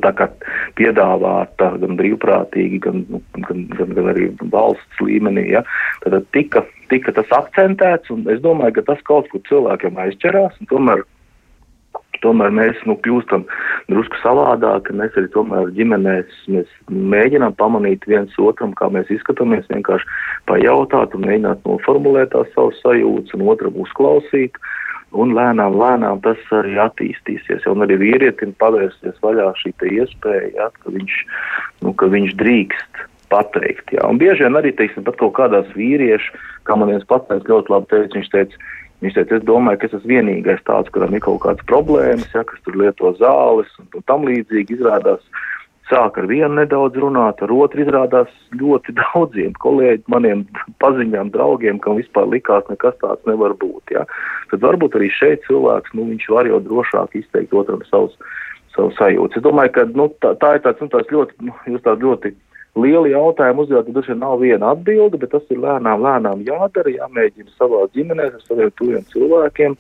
[0.78, 5.50] piedāvāta gan brīvprātīgi, gan, nu, gan, gan, gan arī valsts līmenī.
[5.56, 5.64] Ja?
[6.06, 10.56] Tad tika, tika tas akcentēts, un es domāju, ka tas kaut kur cilvēkiem aizķerās.
[10.72, 11.04] Tomēr,
[12.24, 13.44] tomēr mēs nu, kļūstam
[13.92, 16.46] drusku savādāk, mēs arī tomēr ģimenēs
[16.88, 20.08] mēģinām pamanīt viens otram, kā mēs izskatāmies, vienkārši
[20.52, 24.56] pajautāt un mēģināt noformulēt tās savas sajūtas un otram uzklausīt.
[24.56, 24.80] Uh,
[25.14, 27.66] un lēnām, lēnām tas arī attīstīsies.
[27.70, 31.18] Un arī vīrietim pavērsies vaļā šī iespēja, ja, ka, viņš,
[31.86, 33.04] nu, ka viņš drīkst
[33.34, 33.94] pateikt.
[33.96, 34.08] Ja.
[34.10, 36.38] Un bieži vien arī, teiksim, pat kaut kādās vīriešu,
[36.68, 38.62] kā man viens pacients ļoti labi teica, viņš teica,
[39.06, 42.46] viņš teica, es domāju, ka es esmu vienīgais tāds, kuram ir kaut kādas problēmas, ja,
[42.50, 45.24] kas tur lieto zāles un, un tam līdzīgi izrādās
[45.90, 50.46] sāk ar vienu nedaudz runāt, ar otru izrādās ļoti daudziem kolēģiem, maniem
[50.84, 53.96] paziņām, draugiem, kam vispār likās nekas tāds nevar būt.
[53.96, 54.06] Ja?
[54.52, 58.16] Tad varbūt arī šeit cilvēks, nu, viņš var jau drošāk izteikt otram savus,
[58.76, 59.40] savu sajūtu.
[59.40, 62.34] Es domāju, ka nu, tā, tā ir tāds, nu, tāds ļoti, nu, jūs tādu ļoti
[62.80, 67.54] lielu jautājumu uzdevāt, tad vien nav viena atbilde, bet tas ir lēnām, lēnām jādara, jāmēģina
[67.54, 69.78] savā ģimenē ar saviem tuviem cilvēkiem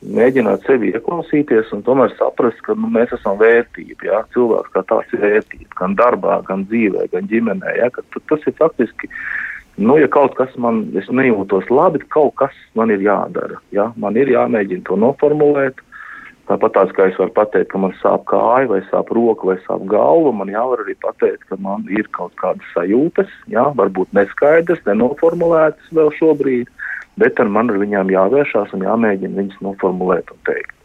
[0.00, 4.06] mēģināt sevi ieklausīties un tomēr saprast, ka nu, mēs esam vērtība.
[4.06, 7.76] Jā, cilvēks kā tāds ir vērtība gan darbā, gan dzīvē, gan ģimenē.
[7.76, 9.10] Jā, tas ir faktiski,
[9.76, 13.60] nu, ja kaut kas man, nejūtos labi, tad kaut kas man ir jādara.
[13.76, 15.84] Jā, man ir jāmēģina to noformulēt.
[16.50, 19.84] Tāpat tās, kā es varu pateikt, ka man sāp kāja, vai sāp roka, vai sāp
[19.86, 25.92] galva, man jāvar arī pateikt, ka man ir kaut kādas sajūtas, jā, varbūt neskaidras, nenoformulētas
[25.94, 26.72] vēl šobrīd
[27.18, 30.79] bet ar man ar viņām jāvēršās un jāmēģina viņas noformulēt un teikt.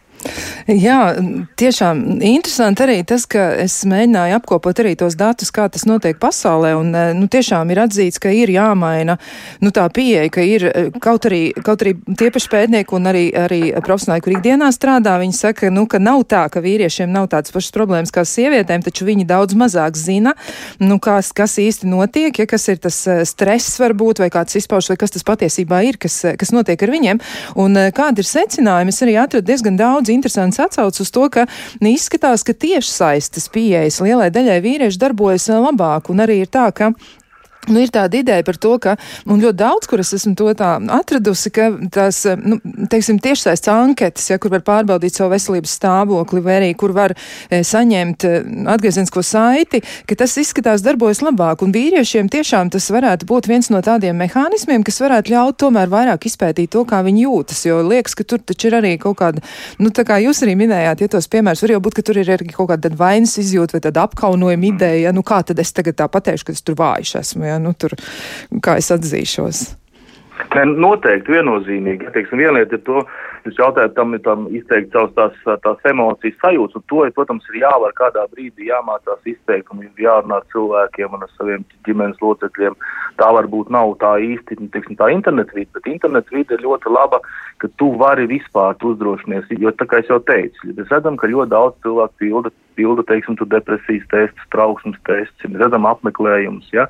[0.66, 1.14] Jā,
[1.62, 6.72] tiešām interesanti arī tas, ka es mēģināju apkopot arī tos datus, kā tas notiek pasaulē,
[6.80, 9.20] un eh, nu, tiešām ir atzīts, ka ir jāmaina
[9.62, 13.26] nu, tā pieeja, ka ir eh, kaut arī, kaut arī tie paši pētnieki un arī,
[13.38, 17.54] arī profesionāli, kur ikdienā strādā, viņi saka, nu, ka nav tā, ka vīriešiem nav tādas
[17.54, 20.34] pašas problēmas kā sievietēm, taču viņi daudz mazāk zina,
[20.82, 24.96] nu, kas, kas īsti notiek, ja kas ir tas eh, stress varbūt, vai kāds izpaužas,
[24.96, 27.22] vai kas tas patiesībā ir, kas, kas notiek ar viņiem,
[27.62, 31.46] un kādi ir secinājumi, es arī atradu diezgan daudz interesants atsauc uz to, ka
[31.82, 36.94] izskatās, ka tiešsaistes pieejas lielai daļai vīriešu darbojas labāk, un arī ir tā, ka
[37.66, 38.94] Nu, ir tāda ideja par to, ka,
[39.26, 42.60] un ļoti daudz, kur es esmu to tā atradusi, ka tās, nu,
[42.92, 47.64] teiksim, tiešsaistes anketas, ja, kur var pārbaudīt savu veselības stāvokli, vai arī kur var e,
[47.66, 48.34] saņemt e,
[48.76, 53.82] atgriezienisko saiti, ka tas izskatās darbojas labāk, un vīriešiem tiešām tas varētu būt viens no
[53.86, 58.28] tādiem mehānismiem, kas varētu ļaut tomēr vairāk izpētīt to, kā viņi jūtas, jo liekas, ka
[58.30, 59.42] tur taču ir arī kaut kāda,
[59.82, 62.34] nu, tā kā jūs arī minējāt, ja tos piemērus, var jau būt, ka tur ir
[62.38, 65.98] arī kaut kāda vainas izjūta vai tāda apkaunojuma ideja, ja, nu, kā tad es tagad
[65.98, 67.98] tā pateikšu, ka es tur vājš esmu, ja, nu, tur,
[68.64, 69.66] kā es atzīšos.
[70.56, 72.10] Ne, noteikti viennozīmīgi.
[72.16, 73.02] Teiksim, viena lieta ir to,
[73.46, 77.96] jūs jautājat tam, tam izteikt savas tās, tās emocijas sajūtas, un to, protams, ir jāvar
[77.96, 82.76] kādā brīdī jāmācās izteikt un jārunā ar cilvēkiem un ar saviem ģimenes locekļiem.
[83.22, 86.92] Tā varbūt nav tā īsti, nu, teiksim, tā internet vide, bet internet vide ir ļoti
[86.92, 87.22] laba,
[87.64, 91.54] ka tu vari vispār uzdrošinies, jo tā kā es jau teicu, mēs redzam, ka ļoti
[91.56, 96.90] daudz cilvēku pilda, pilda, teiksim, tu depresijas testus, trauksmes testus, mēs redzam apmeklējumus, ja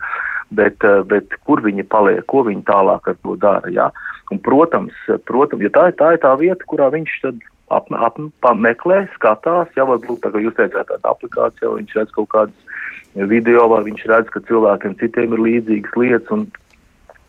[0.52, 3.72] bet, eh, bet kur viņi paliek, ko viņi tālāk ar to dara.
[3.72, 3.90] Ja?
[4.32, 4.94] Un, protams,
[5.26, 8.20] protams ja tā, tā ir tā vieta, kurā viņš tad ap, ap,
[8.58, 13.68] meklē, skatās, ja varbūt tā kā jūs teicāt, tāda aplikācija, viņš redz kaut kādas video,
[13.72, 16.32] vai viņš redz, ka cilvēkiem citiem ir līdzīgas lietas.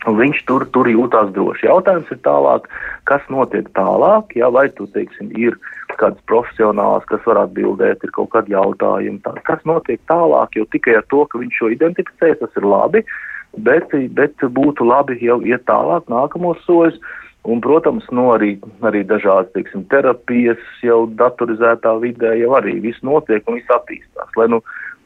[0.06, 1.66] Un viņš tur, tur jūtās droši.
[1.66, 2.68] Jautājums ir tālāk,
[3.10, 5.56] kas notiek tālāk, ja, vai tu, teiksim, ir
[6.00, 10.98] kāds profesionāls, kas var atbildēt, ir kaut kādi jautājumi, tā, kas notiek tālāk, jo tikai
[11.00, 13.04] ar to, ka viņš šo identificē, tas ir labi,
[13.68, 16.98] bet, bet būtu labi jau iet tālāk, nākamos soļus.
[17.46, 18.48] Un, protams, no nu, arī,
[18.82, 24.32] arī dažādas teiksim, terapijas jau datorizētā vidē jau arī viss notiek un viss attīstās.
[24.34, 24.58] Lai, nu,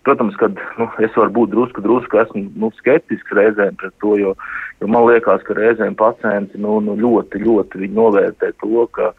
[0.03, 4.33] Protams, ka nu, es varu būt drusku, drusku esmu nu, skeptisks reizēm pret to, jo,
[4.81, 9.11] jo man liekas, ka reizēm pacienti nu, nu, ļoti, ļoti novērtē to, ka,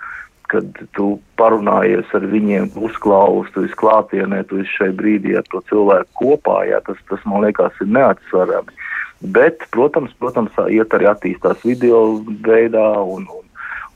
[0.52, 5.64] kad tu parunājies ar viņiem, uzklausi, tu esi klātienē, tu esi šai brīdī ar to
[5.72, 8.80] cilvēku kopā, jā, tas, tas man liekas ir neatsvarami.
[9.22, 12.02] Bet, protams, protams, iet arī attīstās video
[12.45, 13.52] veidā un, un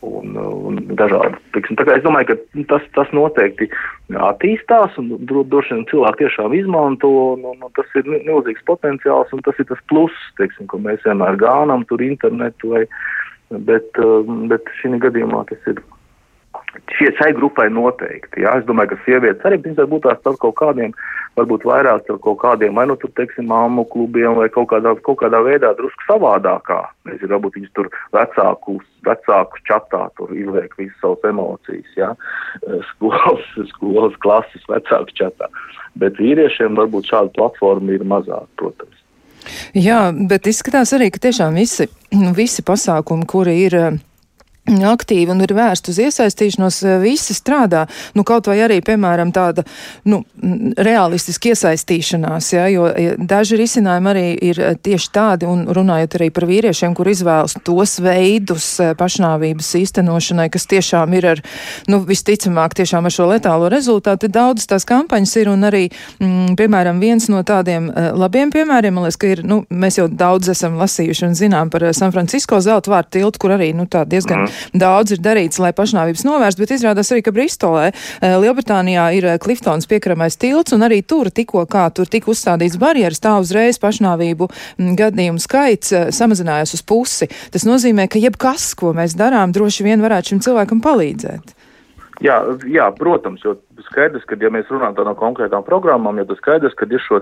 [0.06, 1.40] un, un dažādi.
[1.56, 3.68] Teiksim, es domāju, ka nu, tas, tas noteikti
[4.14, 9.44] attīstās, un droši vien cilvēki tiešām izmanto, un, un, un tas ir milzīgs potenciāls, un
[9.46, 12.86] tas ir tas pluss, teiksim, ko mēs vienmēr gānam tur internetu, vai,
[13.70, 15.82] bet, um, bet šī gadījumā tas ir.
[16.96, 18.44] Šie, šai grupai noteikti.
[18.46, 18.58] Jā.
[18.62, 20.96] Es domāju, ka sievietes arī būtu tās par kaut kādiem
[21.36, 25.20] varbūt vairāk ar kaut kādiem, vai nu tur, teiksim, māmu klubiem vai kaut kādā, kaut
[25.20, 26.80] kādā veidā drusku savādākā.
[27.10, 32.12] Nezinu, varbūt viņas tur vecāku, vecāku čatā tur izliek visas savas emocijas, jā,
[32.94, 35.52] skolas, skolas klases vecāku čatā.
[36.00, 39.02] Bet vīriešiem varbūt šāda platforma ir mazāk, protams.
[39.78, 41.86] Jā, bet izskatās arī, ka tiešām visi,
[42.36, 43.76] visi pasākumi, kuri ir
[44.66, 47.86] aktīvi un ir vērsti uz iesaistīšanos, eh, visi strādā.
[48.16, 49.66] Nu, kaut vai arī, piemēram, tāda
[50.06, 50.24] nu,
[50.78, 56.48] realistiska iesaistīšanās, ja, jo daži risinājumi arī ir eh, tieši tādi, un runājot arī par
[56.50, 61.44] vīriešiem, kur izvēlas tos veidus eh, pašnāvības īstenošanai, kas tiešām ir ar,
[61.88, 64.32] nu, visticamāk, tiešām ar šo letālo rezultātu.
[64.34, 65.84] Daudz tās kampaņas ir, un arī,
[66.20, 70.50] mm, piemēram, viens no tādiem labiem piemēriem, man liekas, ka ir, nu, mēs jau daudz
[70.50, 74.46] esam lasījuši un zinām par San Francisco zelta vārtu tiltu, kur arī, nu, tā diezgan.
[74.46, 79.30] Mm daudz ir darīts, lai pašnāvības novērst, bet izrādās arī, ka Bristolē, eh, Lielbritānijā ir
[79.34, 83.80] eh, Kliftons piekramais tilts, un arī tur tikko kā tur tika uzstādīts barjeras, tā uzreiz
[83.82, 87.30] pašnāvību mm, gadījumu skaits eh, samazinājās uz pusi.
[87.52, 91.65] Tas nozīmē, ka jebkas, ko mēs darām, droši vien varētu šim cilvēkam palīdzēt.
[92.24, 92.36] Jā,
[92.72, 93.58] jā, protams, jo
[93.90, 97.20] skaidrs, ka, ja mēs runājam no konkrētām programmām, tas skaidrs, ka ir šo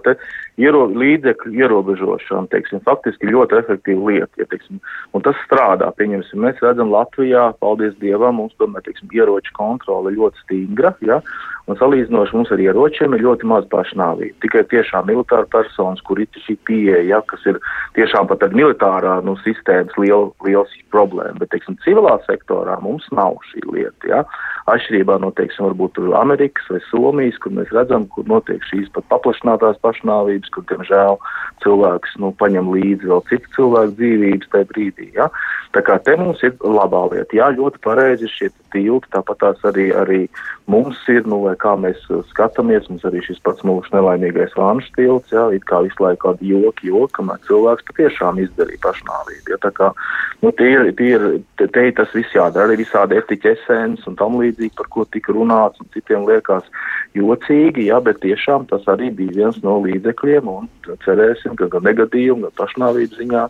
[0.62, 4.78] iero, līdzekļu ierobežošana, teiksim, faktiski ļoti efektīva lieta, ja, teiksim,
[5.18, 5.90] un tas strādā.
[5.98, 11.20] Pieņemsim, mēs redzam Latvijā, paldies Dievam, mums tomēr, teiksim, ieroču kontrole ļoti stingra, ja,
[11.66, 14.38] un salīdzinoši mums ar ieročiem ir ļoti maz pašnāvību.
[14.46, 17.58] Tikai tiešām militāra personas, kur ir šī pieeja, ja, kas ir
[17.98, 23.40] tiešām pat ar militārā, nu, sistēmas liela, liels problēma, bet, teiksim, civilā sektorā mums nav
[23.50, 24.26] šī lieta, ja,
[24.72, 29.82] atšķirībā no, teiksim, varbūt Amerikas vai Somijas, kur mēs redzam, kur notiek šīs pat paplašinātās
[29.84, 31.20] pašnāvības, kur, diemžēl,
[31.64, 35.10] cilvēks nu, paņem līdzi vēl citu cilvēku dzīvības tajā brīdī.
[35.18, 35.30] Ja?
[35.74, 37.34] Tā kā te mums ir labā lieta.
[37.34, 40.20] Jā, ļoti pareizi šie tilti, tāpat tās arī, arī
[40.70, 44.84] mums ir, nu, vai kā mēs uh, skatāmies, mums arī šis pats mūsu nelaimīgais vānu
[44.86, 49.56] stils, jā, it kā visu laiku kādi joki, joki, kamēr cilvēks patiešām izdarīja pašnāvību.
[49.56, 49.60] Ja?
[49.66, 49.90] Tā kā,
[50.46, 51.28] nu, tie ir, tie ir,
[51.60, 55.34] te, te tas viss jādara, arī visādi etiķa esens un tam līdzīgi, par ko tika
[55.36, 56.66] runāts un citiem liekas
[57.18, 60.70] jocīgi, jā, bet tiešām tas arī bija viens no līdzekļiem un
[61.06, 63.44] cerēsim, ka gan negadījumu, gan pašnāvības ziņā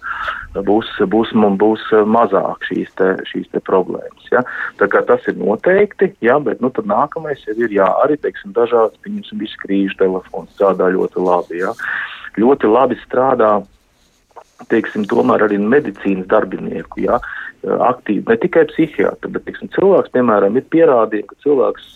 [0.67, 1.85] būs, būs, būs
[2.15, 4.29] mazāk šīs te, šīs te problēmas.
[4.31, 4.43] Ja?
[4.81, 8.55] Tā kā tas ir noteikti, jā, bet nu, tad nākamais jau ir jā, arī, teiksim,
[8.55, 11.61] dažādas, pieņemsim, visu krīžu telefons strādā ļoti labi.
[11.63, 11.73] Jā.
[12.41, 13.59] Ļoti labi strādā
[14.71, 17.19] teiksim, tomēr arī medicīnas darbinieku, ja,
[17.63, 21.91] aktīvi, ne tikai psihiatri, bet, teiksim, cilvēks, piemēram, ir pierādījumi, ka cilvēks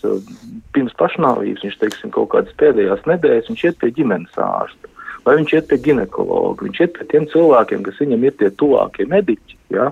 [0.76, 4.92] pirms pašnāvības, viņš, teiksim, kaut kādas pēdējās nedēļas, viņš iet pie ģimenes ārsta,
[5.26, 9.08] vai viņš iet pie ginekologa, viņš iet pie tiem cilvēkiem, kas viņam ir tie tuvākie
[9.12, 9.90] mediķi, ja,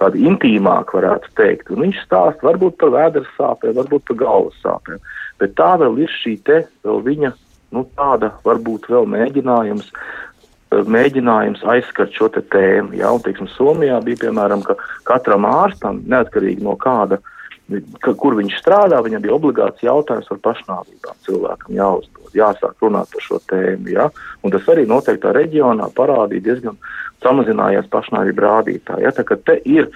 [0.00, 5.04] tādi intīmāk varētu teikt, un viņš stāst varbūt par vēders sāpēm, varbūt par galvas sāpēm,
[5.42, 7.34] bet tā vēl ir šī te vēl viņa,
[7.76, 9.92] nu, tāda varbūt vēl mēģinājums
[10.70, 12.96] mēģinājums aizskart šo te tēmu.
[12.98, 13.12] Ja?
[13.14, 14.76] Un, teiksim, Somijā bija piemēram, ka
[15.08, 17.20] katram ārstam, neatkarīgi no kāda,
[18.04, 21.16] ka, kur viņš strādā, viņam bija obligāts jautājums par pašnāvībām.
[21.26, 23.92] Cilvēkam jāuzdod, jāsāk runāt par šo tēmu.
[23.94, 24.10] Ja?
[24.42, 26.78] Un tas arī noteiktā reģionā parādīja diezgan
[27.24, 29.08] samazinājās pašnāvību rādītāji.
[29.08, 29.12] Ja?
[29.16, 29.90] Tā kā te ir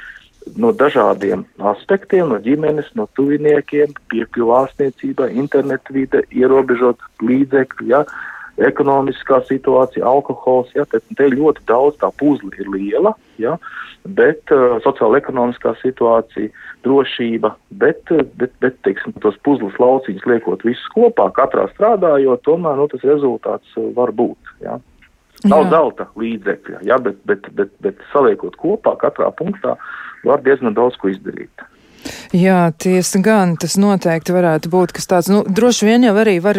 [0.58, 7.88] no dažādiem aspektiem, no ģimenes, no tuviniekiem, piekļuva ārstniecībai, internetu vide, ierobežot līdzekļu.
[7.92, 8.04] Ja?
[8.60, 13.56] Ekonomiskā situācija, alkohols, ja, te, te ļoti daudz tā puzle ir liela, ja,
[14.04, 16.52] bet uh, sociāla ekonomiskā situācija,
[16.84, 22.80] drošība, bet, uh, bet, bet teiksim, tos puzles lauciņus liekot visus kopā, katrā strādājot, tomēr
[22.80, 24.56] nu, tas rezultāts uh, var būt.
[24.64, 24.78] Ja.
[25.48, 25.70] Nav Jā.
[25.72, 29.74] zelta līdzekļa, ja, bet, bet, bet, bet saliekot kopā katrā punktā
[30.22, 31.64] var diezgan daudz ko izdarīt.
[32.32, 36.58] Jā, tiesa gan, tas noteikti varētu būt kas tāds, nu, droši vien jau arī var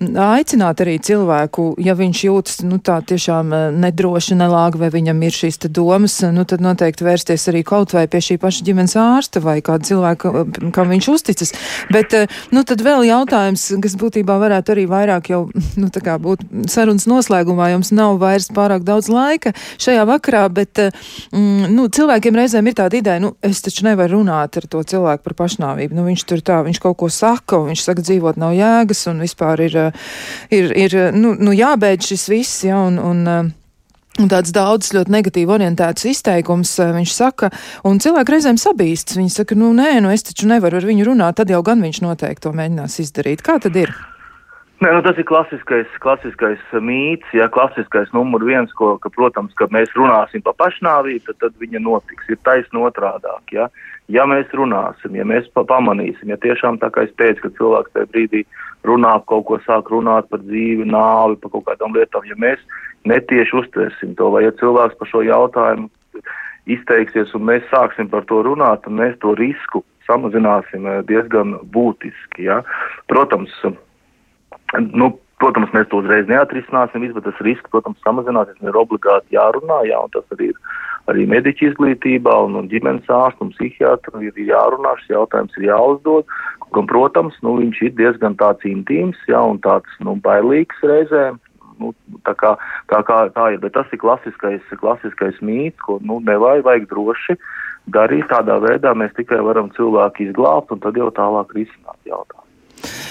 [0.00, 3.50] aicināt arī cilvēku, ja viņš jūtas, nu, tā tiešām
[3.82, 8.06] nedroši, nelāgi, vai viņam ir šīs te domas, nu, tad noteikti vērsties arī kaut vai
[8.10, 10.32] pie šī paša ģimenes ārsta vai kāda cilvēka,
[10.76, 11.54] kam viņš uzticas.
[11.92, 12.14] Bet,
[12.54, 15.42] nu, tad vēl jautājums, kas būtībā varētu arī vairāk jau,
[15.80, 20.78] nu, tā kā būt sarunas noslēgumā, jums nav vairs pārāk daudz laika šajā vakarā, bet,
[21.34, 25.26] mm, nu, cilvēkiem reizēm ir tāda ideja, nu, es taču nevaru runāt ar to cilvēku
[25.26, 25.96] par pašnāvību.
[25.98, 29.22] Nu, viņš tur tā, viņš kaut ko saka, un viņš saka, dzīvot nav jēgas, un
[29.24, 30.12] vispār ir, eh,
[30.50, 33.56] ir, ir nu, nu, jābeidz šis viss, ja, un, un eh,
[34.20, 37.48] Un tāds daudz ļoti negatīvi orientēts izteikums, eh, viņš saka,
[37.86, 39.16] un cilvēki reizēm sabīsts.
[39.16, 42.02] Viņi saka, nu nē, nu es taču nevaru ar viņu runāt, tad jau gan viņš
[42.04, 43.40] noteikti to mēģinās izdarīt.
[43.46, 43.94] Kā tad ir?
[44.80, 49.68] Nē, nu tas ir klasiskais, klasiskais mīts, ja klasiskais numur viens, ko, ka, protams, ka
[49.68, 52.28] mēs runāsim par pašnāvību, tad, tad viņa notiks.
[52.32, 53.68] Ir taisn otrādāk, ja.
[54.10, 57.94] Ja mēs runāsim, ja mēs pa pamanīsim, ja tiešām tā kā es teicu, ka cilvēks
[57.94, 58.42] tajā brīdī
[58.88, 62.62] runā kaut ko sāk runāt par dzīvi, nāvi, par kaut kādām lietām, ja mēs
[63.08, 65.88] netieši uztversim to, vai ja cilvēks par šo jautājumu
[66.70, 72.48] izteiksies un mēs sāksim par to runāt, tad mēs to risku samazināsim eh, diezgan būtiski.
[72.50, 72.60] Ja?
[73.12, 73.54] Protams,
[74.90, 79.78] nu, Protams, mēs to uzreiz neatrisināsim, bet tas risks, protams, samazināsies un ir obligāti jārunā,
[79.88, 80.58] jā, un tas arī ir
[81.08, 86.34] arī mediķu izglītībā un, un ģimenes ārstu un psihiatru ir jārunā, šis jautājums ir jāuzdod,
[86.70, 91.40] un, protams, nu, viņš ir diezgan tāds intīms, jā, un tāds, nu, bailīgs reizēm,
[91.80, 91.94] nu,
[92.28, 92.54] tā kā,
[92.92, 97.38] tā kā tā ir, bet tas ir klasiskais, klasiskais mīts, ko, nu, nevajag, vajag droši
[97.94, 98.28] darīt.
[98.30, 102.39] Tādā veidā, mēs tikai varam cilvēku izglābt un tad jau tālāk risināt jautājumu.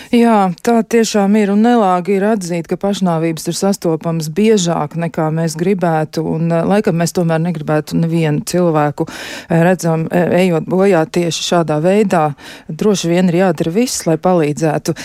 [0.10, 5.54] Jā, tā tiešām ir un nelāgi ir atzīt, ka pašnāvības ir sastopamas biežāk nekā mēs
[5.54, 11.46] gribētu, un eh, laikam mēs tomēr negribētu nevienu cilvēku eh, redzam, e, ejot bojā tieši
[11.46, 12.24] šādā veidā.
[12.66, 14.96] Droši vien ir jādara viss, lai palīdzētu.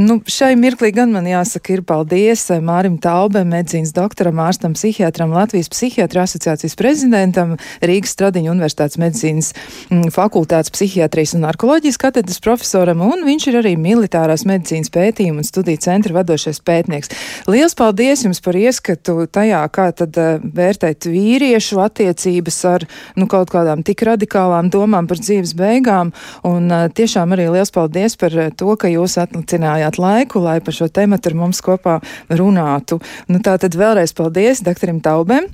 [0.00, 5.36] Nu, šai mirklī gan man jāsaka ir paldies eh, Mārim Taubem, medicīnas doktoram, ārstam, psihiatram,
[5.36, 9.52] Latvijas psihiatra asociācijas prezidentam, Rīgas Stradiņu universitātes medicīnas
[9.90, 15.42] mm, fakultātes psihiatrijas un narkoloģijas katedras profesoram, un viņš ir arī militārās medicīnas medicīnas pētījumu
[15.42, 17.12] un studiju centra vadošais pētnieks.
[17.50, 22.86] Lielas paldies jums par ieskatu tajā, kā tad uh, vērtēt vīriešu attiecības ar
[23.18, 26.14] nu, kaut kādām tik radikālām domām par dzīves beigām.
[26.46, 30.88] Un uh, tiešām arī liels paldies par to, ka jūs atlicinājāt laiku, lai par šo
[30.92, 31.98] tematu ar mums kopā
[32.30, 33.00] runātu.
[33.28, 35.50] Nu, tā tad vēlreiz paldies doktoram Taubem.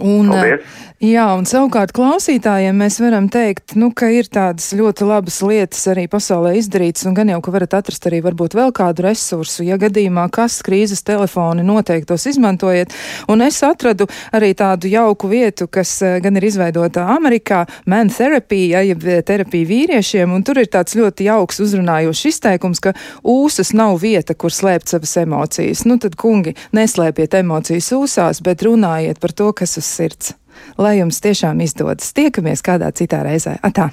[0.00, 0.80] Un, Paldies.
[1.02, 6.04] Jā, un savukārt klausītājiem mēs varam teikt, nu, ka ir tādas ļoti labas lietas arī
[6.06, 10.28] pasaulē izdarītas, un gan jau, ka varat atrast arī varbūt vēl kādu resursu, ja gadījumā
[10.30, 12.94] kas krīzes telefoni noteikti tos izmantojiet.
[13.34, 18.68] Un es atradu arī tādu jauku vietu, kas eh, gan ir izveidota Amerikā, Man Therapy,
[18.76, 22.94] ja, jeb eh, terapija vīriešiem, un tur ir tāds ļoti jauks uzrunājošs izteikums, ka
[23.26, 25.82] ūsas nav vieta, kur slēpt savas emocijas.
[25.82, 30.36] Nu, tad, kungi, neslēpiet emocijas ūsās, bet runājiet par to, kas uz sirds
[30.78, 32.12] lai jums tiešām izdodas.
[32.16, 33.58] Tiekamies kādā citā reizē.
[33.62, 33.90] Atā!